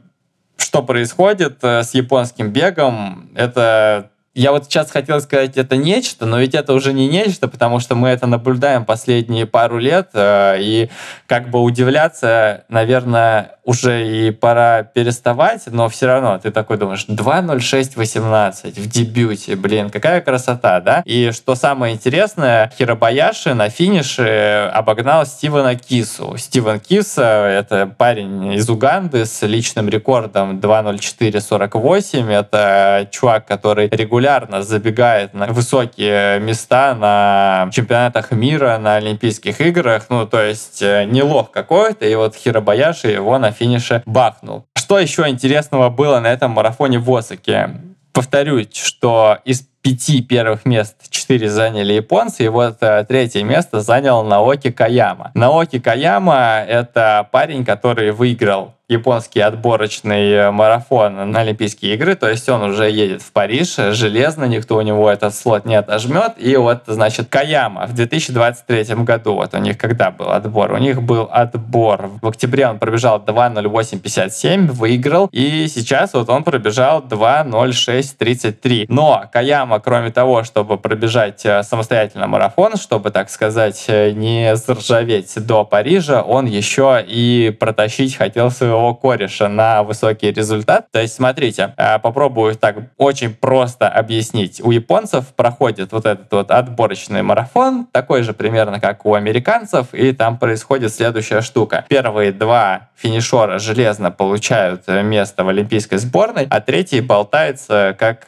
что 0.57 0.83
происходит 0.83 1.59
э, 1.63 1.83
с 1.83 1.95
японским 1.95 2.51
бегом, 2.51 3.31
это 3.35 4.12
я 4.35 4.53
вот 4.53 4.65
сейчас 4.65 4.91
хотел 4.91 5.21
сказать, 5.21 5.59
это 5.59 5.77
нечто, 5.77 6.25
но 6.25 6.39
ведь 6.39 6.55
это 6.55 6.73
уже 6.73 6.95
не 6.95 7.07
нечто, 7.07 7.49
потому 7.49 7.81
что 7.81 7.95
мы 7.95 8.09
это 8.09 8.27
наблюдаем 8.27 8.87
последние 8.87 9.45
пару 9.45 9.79
лет, 9.79 10.09
э, 10.15 10.57
и 10.59 10.89
как 11.27 11.51
бы 11.51 11.61
удивляться, 11.61 12.65
наверное, 12.71 13.57
уже 13.65 14.09
и 14.09 14.31
пора 14.31 14.85
переставать, 14.85 15.65
но 15.67 15.89
все 15.89 16.07
равно 16.07 16.39
ты 16.39 16.51
такой 16.51 16.79
думаешь, 16.79 17.05
2.06.18 17.09 18.81
в 18.81 18.89
дебюте, 18.89 19.55
блин, 19.55 19.91
какая 19.91 20.23
красота, 20.23 20.81
да? 20.81 21.03
И 21.05 21.31
что 21.33 21.55
самое 21.55 21.95
интересное, 21.95 22.73
Хиробаяши 22.77 23.53
на 23.55 23.69
финише 23.69 24.71
обогнал 24.73 25.27
Стивена 25.27 25.75
Кису. 25.75 26.37
Стивен 26.39 26.81
Киса— 26.81 27.23
это 27.23 27.87
парень 27.87 28.55
из 28.55 28.69
Уганды 28.69 29.27
с 29.27 29.43
личным 29.43 29.91
рекордом 29.91 30.59
2.04.48. 30.59 32.31
Это 32.33 33.07
чувак, 33.11 33.47
который 33.47 33.89
регулярно 33.89 34.22
забегает 34.63 35.35
на 35.35 35.47
высокие 35.47 36.41
места 36.41 36.95
на 36.95 37.71
чемпионатах 37.73 38.31
мира, 38.31 38.79
на 38.79 38.97
Олимпийских 38.97 39.61
играх. 39.61 40.07
Ну, 40.09 40.27
то 40.27 40.43
есть 40.43 40.83
э, 40.83 41.05
не 41.05 41.23
лох 41.23 41.51
какой-то, 41.51 42.07
и 42.07 42.15
вот 42.15 42.35
Хиробаяши 42.35 43.09
его 43.09 43.39
на 43.39 43.53
финише 43.53 44.03
бахнул. 44.07 44.65
Что 44.77 44.99
еще 44.99 45.29
интересного 45.29 45.91
было 45.91 46.21
на 46.21 46.29
этом 46.29 46.53
марафоне 46.53 46.99
в 46.99 47.15
Осаке? 47.15 47.71
Повторюсь, 48.13 48.75
что 48.75 49.39
из 49.45 49.67
пяти 49.83 50.23
первых 50.23 50.65
мест 50.65 50.97
четыре 51.11 51.49
заняли 51.49 51.95
японцы, 51.95 52.45
и 52.45 52.49
вот 52.49 52.77
э, 52.81 53.05
третье 53.09 53.43
место 53.43 53.81
занял 53.81 54.23
Наоки 54.23 54.71
Каяма. 54.71 55.33
Наоки 55.35 55.81
Каяма— 55.81 56.65
это 56.69 57.29
парень, 57.33 57.65
который 57.65 58.13
выиграл 58.13 58.75
японский 58.93 59.41
отборочный 59.41 60.31
э, 60.33 60.51
марафон 60.51 61.31
на 61.31 61.41
Олимпийские 61.41 61.95
игры, 61.95 62.15
то 62.15 62.29
есть 62.29 62.49
он 62.49 62.63
уже 62.63 62.91
едет 62.91 63.23
в 63.23 63.33
Париж, 63.33 63.79
э, 63.79 63.93
железно, 63.93 64.45
никто 64.45 64.77
у 64.77 64.83
него 64.83 65.11
этот 65.11 65.35
слот 65.35 65.65
не 65.65 65.75
отожмет, 65.75 66.35
и 66.37 66.57
вот, 66.57 66.83
значит, 66.87 67.29
Каяма 67.29 67.87
в 67.87 67.95
2023 67.95 68.97
году, 69.05 69.35
вот 69.35 69.55
у 69.55 69.59
них 69.59 69.79
когда 69.79 70.11
был 70.11 70.31
отбор? 70.31 70.73
У 70.73 70.79
них 70.79 71.03
был 71.03 71.29
отбор, 71.31 72.11
в 72.21 72.29
октябре 72.29 72.69
он 72.69 72.79
пробежал 72.79 73.19
2.08.57, 73.19 74.71
выиграл, 74.71 75.29
и 75.33 75.67
сейчас 75.69 76.13
вот 76.13 76.29
он 76.29 76.45
пробежал 76.45 77.03
2.06.33. 77.03 78.87
Но 78.89 79.25
Каяма, 79.33 79.81
кроме 79.81 80.11
того, 80.11 80.45
чтобы 80.45 80.79
пробежать 80.79 81.45
э, 81.45 81.63
самостоятельно 81.63 82.27
марафон, 82.27 82.77
чтобы, 82.77 83.11
так 83.11 83.31
сказать, 83.31 83.87
не 83.89 84.55
заржаветь 84.57 85.35
до 85.47 85.65
Парижа, 85.65 86.23
он 86.23 86.47
еще 86.47 87.03
и 87.07 87.55
протащить 87.59 88.17
хотел 88.17 88.51
своего 88.51 88.82
кореша 88.95 89.49
на 89.49 89.83
высокий 89.83 90.33
результат. 90.33 90.87
То 90.91 91.01
есть, 91.01 91.15
смотрите, 91.15 91.75
э, 91.77 91.99
попробую 91.99 92.55
так 92.57 92.77
очень 92.99 93.35
просто 93.35 93.89
объяснить. 93.89 94.61
У 94.63 94.71
японцев 94.71 95.27
проходит 95.35 95.93
вот 95.93 96.07
этот 96.07 96.31
вот 96.33 96.51
отборочный 96.51 97.23
марафон, 97.23 97.87
такой 97.93 98.23
же 98.23 98.33
примерно, 98.33 98.81
как 98.81 99.07
у 99.07 99.15
американцев, 99.15 99.87
и 99.93 100.13
там 100.13 100.39
происходит 100.39 100.93
следующая 100.93 101.41
штука. 101.41 101.85
Первые 101.89 102.33
два 102.33 102.89
финишера 102.97 103.59
железно 103.59 104.11
получают 104.11 104.89
место 104.89 105.45
в 105.45 105.49
олимпийской 105.49 105.97
сборной, 105.97 106.47
а 106.51 106.61
третий 106.61 107.01
болтается 107.01 107.97
как... 107.99 108.27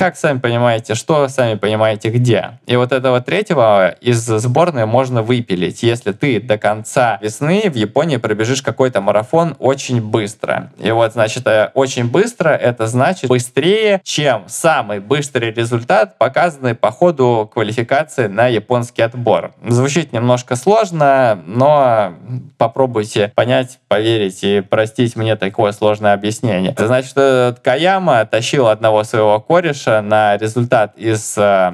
э, 0.00 0.04
как 0.04 0.16
сами 0.16 0.38
понимаете, 0.38 0.94
что 0.94 1.28
сами 1.28 1.54
понимаете 1.54 2.08
где. 2.10 2.58
И 2.66 2.76
вот 2.76 2.92
этого 2.92 3.20
третьего 3.20 3.94
из 4.00 4.24
сборной 4.24 4.86
можно 4.86 5.22
выпилить, 5.22 5.82
если 5.82 6.12
ты 6.12 6.40
до 6.40 6.58
конца 6.58 7.18
весны 7.20 7.70
в 7.70 7.74
Японии 7.74 8.16
пробежишь 8.16 8.62
какой-то 8.62 9.00
марафон 9.00 9.56
очень 9.58 10.00
быстро. 10.00 10.72
И 10.78 10.90
вот, 10.90 11.12
значит, 11.12 11.46
э, 11.46 11.70
очень 11.74 12.10
быстро 12.10 12.50
это 12.50 12.86
значит 12.86 13.28
быстрее, 13.28 14.00
чем 14.02 14.44
самый 14.46 15.00
быстрый 15.00 15.52
результат, 15.52 16.16
показанный 16.18 16.74
по 16.74 16.90
ходу 16.90 17.50
квалификации 17.52 18.26
на 18.26 18.46
японский 18.46 19.02
отбор. 19.02 19.52
Звучит 19.66 20.12
немножко 20.12 20.56
сложно, 20.56 21.42
но 21.46 22.14
попробуйте 22.58 23.32
понять, 23.34 23.78
поверить 23.88 24.42
и 24.42 24.60
простить 24.60 25.16
мне 25.16 25.36
такое 25.36 25.72
сложное 25.72 26.14
объяснение. 26.14 26.74
Значит, 26.76 27.12
этот 27.12 27.60
Каяма 27.60 28.24
тащил 28.24 28.68
одного 28.68 29.04
своего 29.04 29.40
кореша 29.40 29.89
на 30.02 30.36
результат 30.36 30.96
из 30.96 31.36
э, 31.36 31.72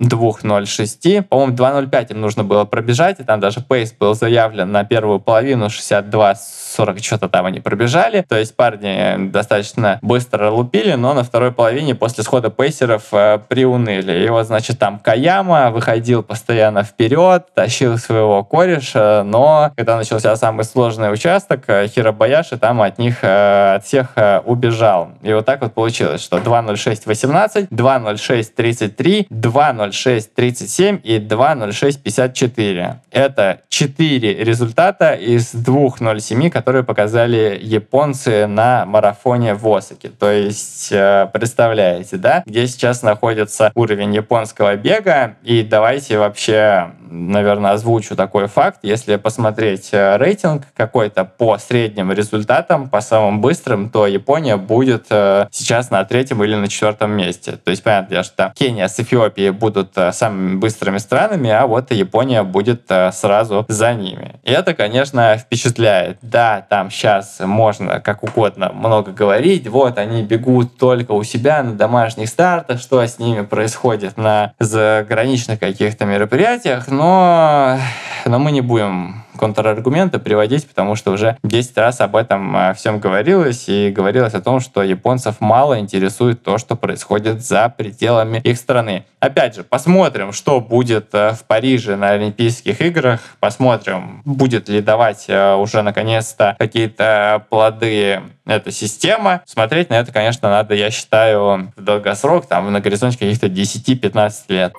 2.06. 0.00 1.22
По-моему, 1.22 1.54
2.05 1.54 2.12
им 2.12 2.20
нужно 2.20 2.44
было 2.44 2.64
пробежать, 2.64 3.20
и 3.20 3.24
там 3.24 3.40
даже 3.40 3.60
пейс 3.60 3.92
был 3.92 4.14
заявлен 4.14 4.70
на 4.70 4.84
первую 4.84 5.20
половину 5.20 5.70
62 5.70 6.34
40 6.76 7.02
что-то 7.02 7.28
там 7.28 7.46
они 7.46 7.60
пробежали. 7.60 8.24
То 8.28 8.38
есть 8.38 8.54
парни 8.54 9.30
достаточно 9.30 9.98
быстро 10.02 10.50
лупили, 10.50 10.92
но 10.92 11.14
на 11.14 11.24
второй 11.24 11.52
половине 11.52 11.94
после 11.94 12.22
схода 12.22 12.50
пейсеров 12.50 13.04
э, 13.12 13.38
приуныли. 13.48 14.24
И 14.24 14.28
вот, 14.28 14.46
значит, 14.46 14.78
там 14.78 14.98
Каяма 14.98 15.70
выходил 15.70 16.22
постоянно 16.22 16.82
вперед, 16.82 17.46
тащил 17.54 17.98
своего 17.98 18.44
кореша, 18.44 19.22
но 19.24 19.72
когда 19.76 19.96
начался 19.96 20.36
самый 20.36 20.64
сложный 20.64 21.12
участок, 21.12 21.64
э, 21.68 21.88
Хиробаяши 21.88 22.58
там 22.58 22.82
от 22.82 22.98
них, 22.98 23.18
э, 23.22 23.76
от 23.76 23.84
всех 23.84 24.12
э, 24.16 24.40
убежал. 24.44 25.10
И 25.22 25.32
вот 25.32 25.46
так 25.46 25.62
вот 25.62 25.72
получилось, 25.72 26.22
что 26.22 26.38
2.06.18, 26.38 27.68
2.06.33, 27.68 29.28
2.06.37 29.30 31.00
и 31.02 31.18
2.06.54. 31.18 32.94
Это 33.10 33.60
4 33.68 34.44
результата 34.44 35.14
из 35.14 35.54
2.07, 35.54 36.50
которые 36.50 36.65
показали 36.66 37.58
японцы 37.62 38.46
на 38.46 38.84
марафоне 38.86 39.54
в 39.54 39.66
Осаке. 39.68 40.08
То 40.08 40.30
есть, 40.30 40.88
э, 40.90 41.28
представляете, 41.32 42.16
да, 42.16 42.42
где 42.46 42.66
сейчас 42.66 43.02
находится 43.02 43.70
уровень 43.74 44.14
японского 44.14 44.76
бега. 44.76 45.36
И 45.42 45.62
давайте 45.62 46.18
вообще, 46.18 46.92
наверное, 47.08 47.72
озвучу 47.72 48.16
такой 48.16 48.46
факт. 48.48 48.80
Если 48.82 49.16
посмотреть 49.16 49.90
э, 49.92 50.16
рейтинг 50.16 50.64
какой-то 50.76 51.24
по 51.24 51.58
средним 51.58 52.12
результатам, 52.12 52.88
по 52.88 53.00
самым 53.00 53.40
быстрым, 53.40 53.90
то 53.90 54.06
Япония 54.06 54.56
будет 54.56 55.06
э, 55.10 55.46
сейчас 55.50 55.90
на 55.90 56.04
третьем 56.04 56.42
или 56.42 56.54
на 56.54 56.68
четвертом 56.68 57.12
месте. 57.12 57.52
То 57.52 57.70
есть, 57.70 57.82
понятно, 57.82 58.22
что 58.22 58.52
Кения 58.56 58.88
с 58.88 58.98
Эфиопией 58.98 59.50
будут 59.50 59.92
самыми 60.12 60.56
быстрыми 60.56 60.98
странами, 60.98 61.50
а 61.50 61.66
вот 61.66 61.92
Япония 61.92 62.42
будет 62.42 62.90
сразу 63.12 63.64
за 63.68 63.94
ними. 63.94 64.36
И 64.42 64.50
это, 64.50 64.74
конечно, 64.74 65.36
впечатляет. 65.36 66.18
Да, 66.22 66.55
там 66.60 66.90
сейчас 66.90 67.40
можно 67.40 68.00
как 68.00 68.22
угодно 68.22 68.72
много 68.72 69.12
говорить, 69.12 69.68
вот 69.68 69.98
они 69.98 70.22
бегут 70.22 70.78
только 70.78 71.12
у 71.12 71.22
себя 71.22 71.62
на 71.62 71.72
домашних 71.72 72.28
стартах, 72.28 72.80
что 72.80 73.00
с 73.00 73.18
ними 73.18 73.42
происходит 73.42 74.16
на 74.16 74.52
заграничных 74.58 75.60
каких-то 75.60 76.04
мероприятиях, 76.04 76.88
но, 76.88 77.78
но 78.24 78.38
мы 78.38 78.52
не 78.52 78.60
будем 78.60 79.25
контраргументы 79.36 80.18
приводить, 80.18 80.66
потому 80.66 80.96
что 80.96 81.12
уже 81.12 81.36
10 81.42 81.76
раз 81.78 82.00
об 82.00 82.16
этом 82.16 82.56
э, 82.56 82.74
всем 82.74 82.98
говорилось, 82.98 83.68
и 83.68 83.90
говорилось 83.90 84.34
о 84.34 84.40
том, 84.40 84.60
что 84.60 84.82
японцев 84.82 85.36
мало 85.40 85.78
интересует 85.78 86.42
то, 86.42 86.58
что 86.58 86.76
происходит 86.76 87.44
за 87.44 87.68
пределами 87.68 88.38
их 88.38 88.56
страны. 88.56 89.04
Опять 89.20 89.56
же, 89.56 89.64
посмотрим, 89.64 90.32
что 90.32 90.60
будет 90.60 91.08
э, 91.12 91.32
в 91.32 91.44
Париже 91.44 91.96
на 91.96 92.10
Олимпийских 92.10 92.80
играх, 92.80 93.20
посмотрим, 93.40 94.22
будет 94.24 94.68
ли 94.68 94.80
давать 94.80 95.26
э, 95.28 95.54
уже 95.54 95.82
наконец-то 95.82 96.56
какие-то 96.58 97.44
плоды 97.50 98.22
эта 98.46 98.70
система. 98.70 99.42
Смотреть 99.44 99.90
на 99.90 99.94
это, 99.94 100.12
конечно, 100.12 100.48
надо, 100.48 100.74
я 100.74 100.90
считаю, 100.90 101.72
в 101.76 101.82
долгосрок, 101.82 102.46
там, 102.46 102.72
на 102.72 102.80
горизонте 102.80 103.18
каких-то 103.18 103.48
10-15 103.48 104.32
лет. 104.48 104.72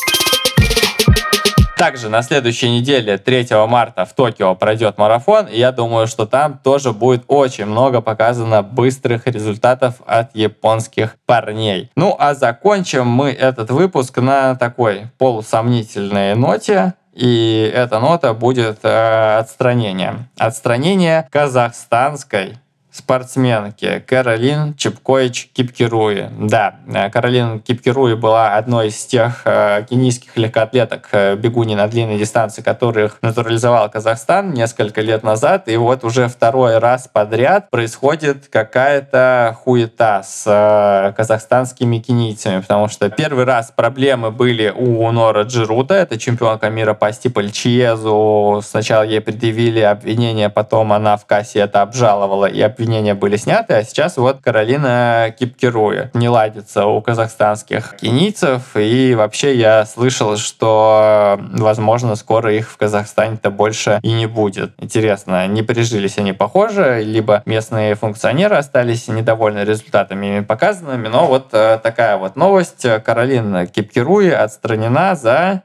Также 1.77 2.09
на 2.09 2.23
следующей 2.23 2.71
неделе, 2.71 3.19
3 3.19 3.47
марта, 3.67 4.05
в 4.05 4.13
Токио 4.13 4.55
пройдет 4.55 4.97
марафон, 4.97 5.45
и 5.45 5.59
я 5.59 5.71
думаю, 5.71 6.07
что 6.07 6.25
там 6.25 6.59
тоже 6.63 6.91
будет 6.91 7.23
очень 7.27 7.65
много 7.65 8.01
показано 8.01 8.63
быстрых 8.63 9.27
результатов 9.27 10.01
от 10.07 10.35
японских 10.35 11.17
парней. 11.27 11.91
Ну, 11.95 12.15
а 12.17 12.33
закончим 12.33 13.05
мы 13.05 13.29
этот 13.29 13.69
выпуск 13.69 14.17
на 14.17 14.55
такой 14.55 15.11
полусомнительной 15.19 16.33
ноте. 16.35 16.95
И 17.13 17.71
эта 17.73 17.99
нота 17.99 18.33
будет 18.33 18.79
э, 18.83 19.37
отстранение. 19.37 20.27
Отстранение 20.37 21.27
казахстанской 21.31 22.57
спортсменки 22.97 24.03
Каролин 24.05 24.75
Чепкович 24.75 25.49
Кипкируи. 25.53 26.29
Да, 26.39 26.75
э, 26.87 27.09
Каролин 27.09 27.59
Кипкируи 27.59 28.15
была 28.15 28.55
одной 28.55 28.87
из 28.87 29.05
тех 29.05 29.41
э, 29.45 29.85
кенийских 29.89 30.35
легкоатлеток, 30.35 31.09
э, 31.11 31.35
бегуни 31.35 31.75
на 31.75 31.87
длинной 31.87 32.17
дистанции, 32.17 32.61
которых 32.61 33.19
натурализовал 33.21 33.89
Казахстан 33.89 34.51
несколько 34.51 35.01
лет 35.01 35.23
назад. 35.23 35.67
И 35.67 35.77
вот 35.77 36.03
уже 36.03 36.27
второй 36.27 36.79
раз 36.79 37.07
подряд 37.07 37.69
происходит 37.69 38.47
какая-то 38.47 39.55
хуета 39.63 40.23
с 40.23 41.13
казахстанскими 41.15 41.99
кенийцами, 41.99 42.61
потому 42.61 42.87
что 42.87 43.09
первый 43.09 43.45
раз 43.45 43.71
проблемы 43.75 44.31
были 44.31 44.73
у 44.75 45.09
Нора 45.11 45.43
Джирута, 45.43 45.93
это 45.93 46.17
чемпионка 46.17 46.69
мира 46.69 46.93
по 46.93 47.11
стипльчезу. 47.11 48.61
Сначала 48.63 49.03
ей 49.03 49.21
предъявили 49.21 49.81
обвинение, 49.81 50.49
потом 50.49 50.93
она 50.93 51.17
в 51.17 51.25
кассе 51.25 51.59
это 51.59 51.81
обжаловала 51.81 52.45
и 52.45 52.61
обвинение 52.61 52.86
обвинения 52.87 53.15
были 53.15 53.35
сняты, 53.35 53.73
а 53.73 53.83
сейчас 53.83 54.15
вот 54.15 54.39
Каролина 54.41 55.35
Кипкируя. 55.37 56.09
Не 56.13 56.29
ладится 56.29 56.85
у 56.85 57.01
казахстанских 57.01 57.97
кенийцев, 57.97 58.61
и 58.75 59.13
вообще 59.13 59.55
я 59.55 59.85
слышал, 59.85 60.37
что, 60.37 61.37
возможно, 61.51 62.15
скоро 62.15 62.53
их 62.53 62.69
в 62.69 62.77
Казахстане-то 62.77 63.51
больше 63.51 63.99
и 64.03 64.13
не 64.13 64.25
будет. 64.25 64.71
Интересно, 64.79 65.47
не 65.47 65.63
прижились 65.63 66.17
они 66.17 66.31
похоже, 66.31 67.03
либо 67.03 67.43
местные 67.45 67.95
функционеры 67.95 68.55
остались 68.55 69.09
недовольны 69.09 69.59
результатами 69.59 70.39
показанными, 70.39 71.09
но 71.09 71.27
вот 71.27 71.49
э, 71.51 71.79
такая 71.83 72.17
вот 72.17 72.37
новость. 72.37 72.85
Каролина 73.03 73.67
Кипкируя 73.67 74.43
отстранена 74.43 75.15
за 75.15 75.63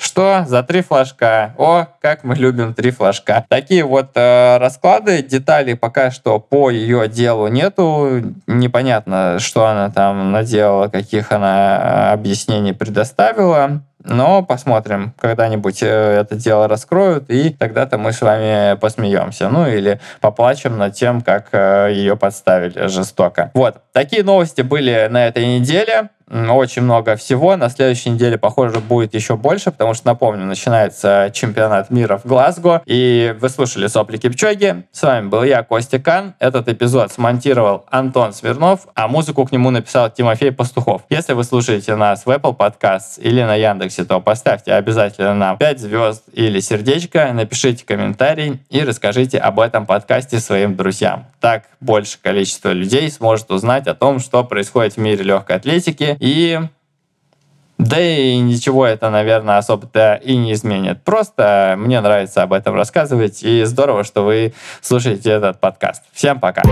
что 0.00 0.44
за 0.46 0.62
три 0.62 0.80
флажка? 0.80 1.54
О, 1.58 1.86
как 2.00 2.24
мы 2.24 2.34
любим 2.34 2.72
три 2.72 2.90
флажка. 2.90 3.44
Такие 3.48 3.84
вот 3.84 4.10
э, 4.14 4.56
расклады, 4.56 5.22
деталей 5.22 5.76
пока 5.76 6.10
что 6.10 6.40
по 6.40 6.70
ее 6.70 7.06
делу 7.06 7.48
нету. 7.48 8.22
Непонятно, 8.46 9.38
что 9.38 9.66
она 9.66 9.90
там 9.90 10.32
наделала, 10.32 10.88
каких 10.88 11.32
она 11.32 12.10
э, 12.10 12.12
объяснений 12.12 12.72
предоставила. 12.72 13.82
Но 14.02 14.42
посмотрим, 14.42 15.12
когда-нибудь 15.20 15.82
э, 15.82 16.20
это 16.20 16.34
дело 16.34 16.68
раскроют, 16.68 17.28
и 17.28 17.50
тогда-то 17.50 17.98
мы 17.98 18.12
с 18.12 18.22
вами 18.22 18.76
посмеемся. 18.78 19.50
Ну 19.50 19.68
или 19.68 20.00
поплачем 20.20 20.78
над 20.78 20.94
тем, 20.94 21.20
как 21.20 21.48
э, 21.52 21.90
ее 21.92 22.16
подставили 22.16 22.86
жестоко. 22.86 23.50
Вот, 23.52 23.76
такие 23.92 24.22
новости 24.22 24.62
были 24.62 25.08
на 25.10 25.26
этой 25.26 25.44
неделе 25.44 26.08
очень 26.30 26.82
много 26.82 27.16
всего. 27.16 27.56
На 27.56 27.68
следующей 27.68 28.10
неделе, 28.10 28.38
похоже, 28.38 28.78
будет 28.78 29.14
еще 29.14 29.36
больше, 29.36 29.70
потому 29.70 29.94
что, 29.94 30.06
напомню, 30.06 30.44
начинается 30.44 31.30
чемпионат 31.34 31.90
мира 31.90 32.18
в 32.18 32.26
Глазго. 32.26 32.82
И 32.86 33.34
вы 33.40 33.48
слушали 33.48 33.86
«Сопли 33.88 34.16
Кипчоги». 34.16 34.84
С 34.92 35.02
вами 35.02 35.28
был 35.28 35.42
я, 35.42 35.62
Костя 35.62 35.98
Кан. 35.98 36.34
Этот 36.38 36.68
эпизод 36.68 37.12
смонтировал 37.12 37.84
Антон 37.90 38.32
Смирнов, 38.32 38.86
а 38.94 39.08
музыку 39.08 39.44
к 39.44 39.52
нему 39.52 39.70
написал 39.70 40.10
Тимофей 40.10 40.52
Пастухов. 40.52 41.02
Если 41.10 41.32
вы 41.32 41.44
слушаете 41.44 41.96
нас 41.96 42.26
в 42.26 42.30
Apple 42.30 42.56
Podcasts 42.56 43.20
или 43.20 43.42
на 43.42 43.56
Яндексе, 43.56 44.04
то 44.04 44.20
поставьте 44.20 44.72
обязательно 44.72 45.34
нам 45.34 45.58
5 45.58 45.80
звезд 45.80 46.24
или 46.32 46.60
сердечко, 46.60 47.32
напишите 47.32 47.84
комментарий 47.84 48.60
и 48.70 48.82
расскажите 48.82 49.38
об 49.38 49.58
этом 49.58 49.86
подкасте 49.86 50.38
своим 50.38 50.76
друзьям. 50.76 51.26
Так 51.40 51.64
больше 51.80 52.18
количество 52.22 52.70
людей 52.70 53.10
сможет 53.10 53.50
узнать 53.50 53.86
о 53.86 53.94
том, 53.94 54.20
что 54.20 54.44
происходит 54.44 54.94
в 54.94 54.98
мире 54.98 55.24
легкой 55.24 55.56
атлетики, 55.56 56.16
и 56.20 56.60
да 57.78 57.98
и 57.98 58.36
ничего 58.38 58.86
это, 58.86 59.08
наверное, 59.08 59.56
особо-то 59.56 60.20
и 60.22 60.36
не 60.36 60.52
изменит. 60.52 61.02
Просто 61.02 61.74
мне 61.78 62.00
нравится 62.00 62.42
об 62.42 62.52
этом 62.52 62.74
рассказывать, 62.74 63.42
и 63.42 63.64
здорово, 63.64 64.04
что 64.04 64.22
вы 64.22 64.52
слушаете 64.82 65.30
этот 65.30 65.60
подкаст. 65.60 66.02
Всем 66.12 66.38
пока! 66.38 66.62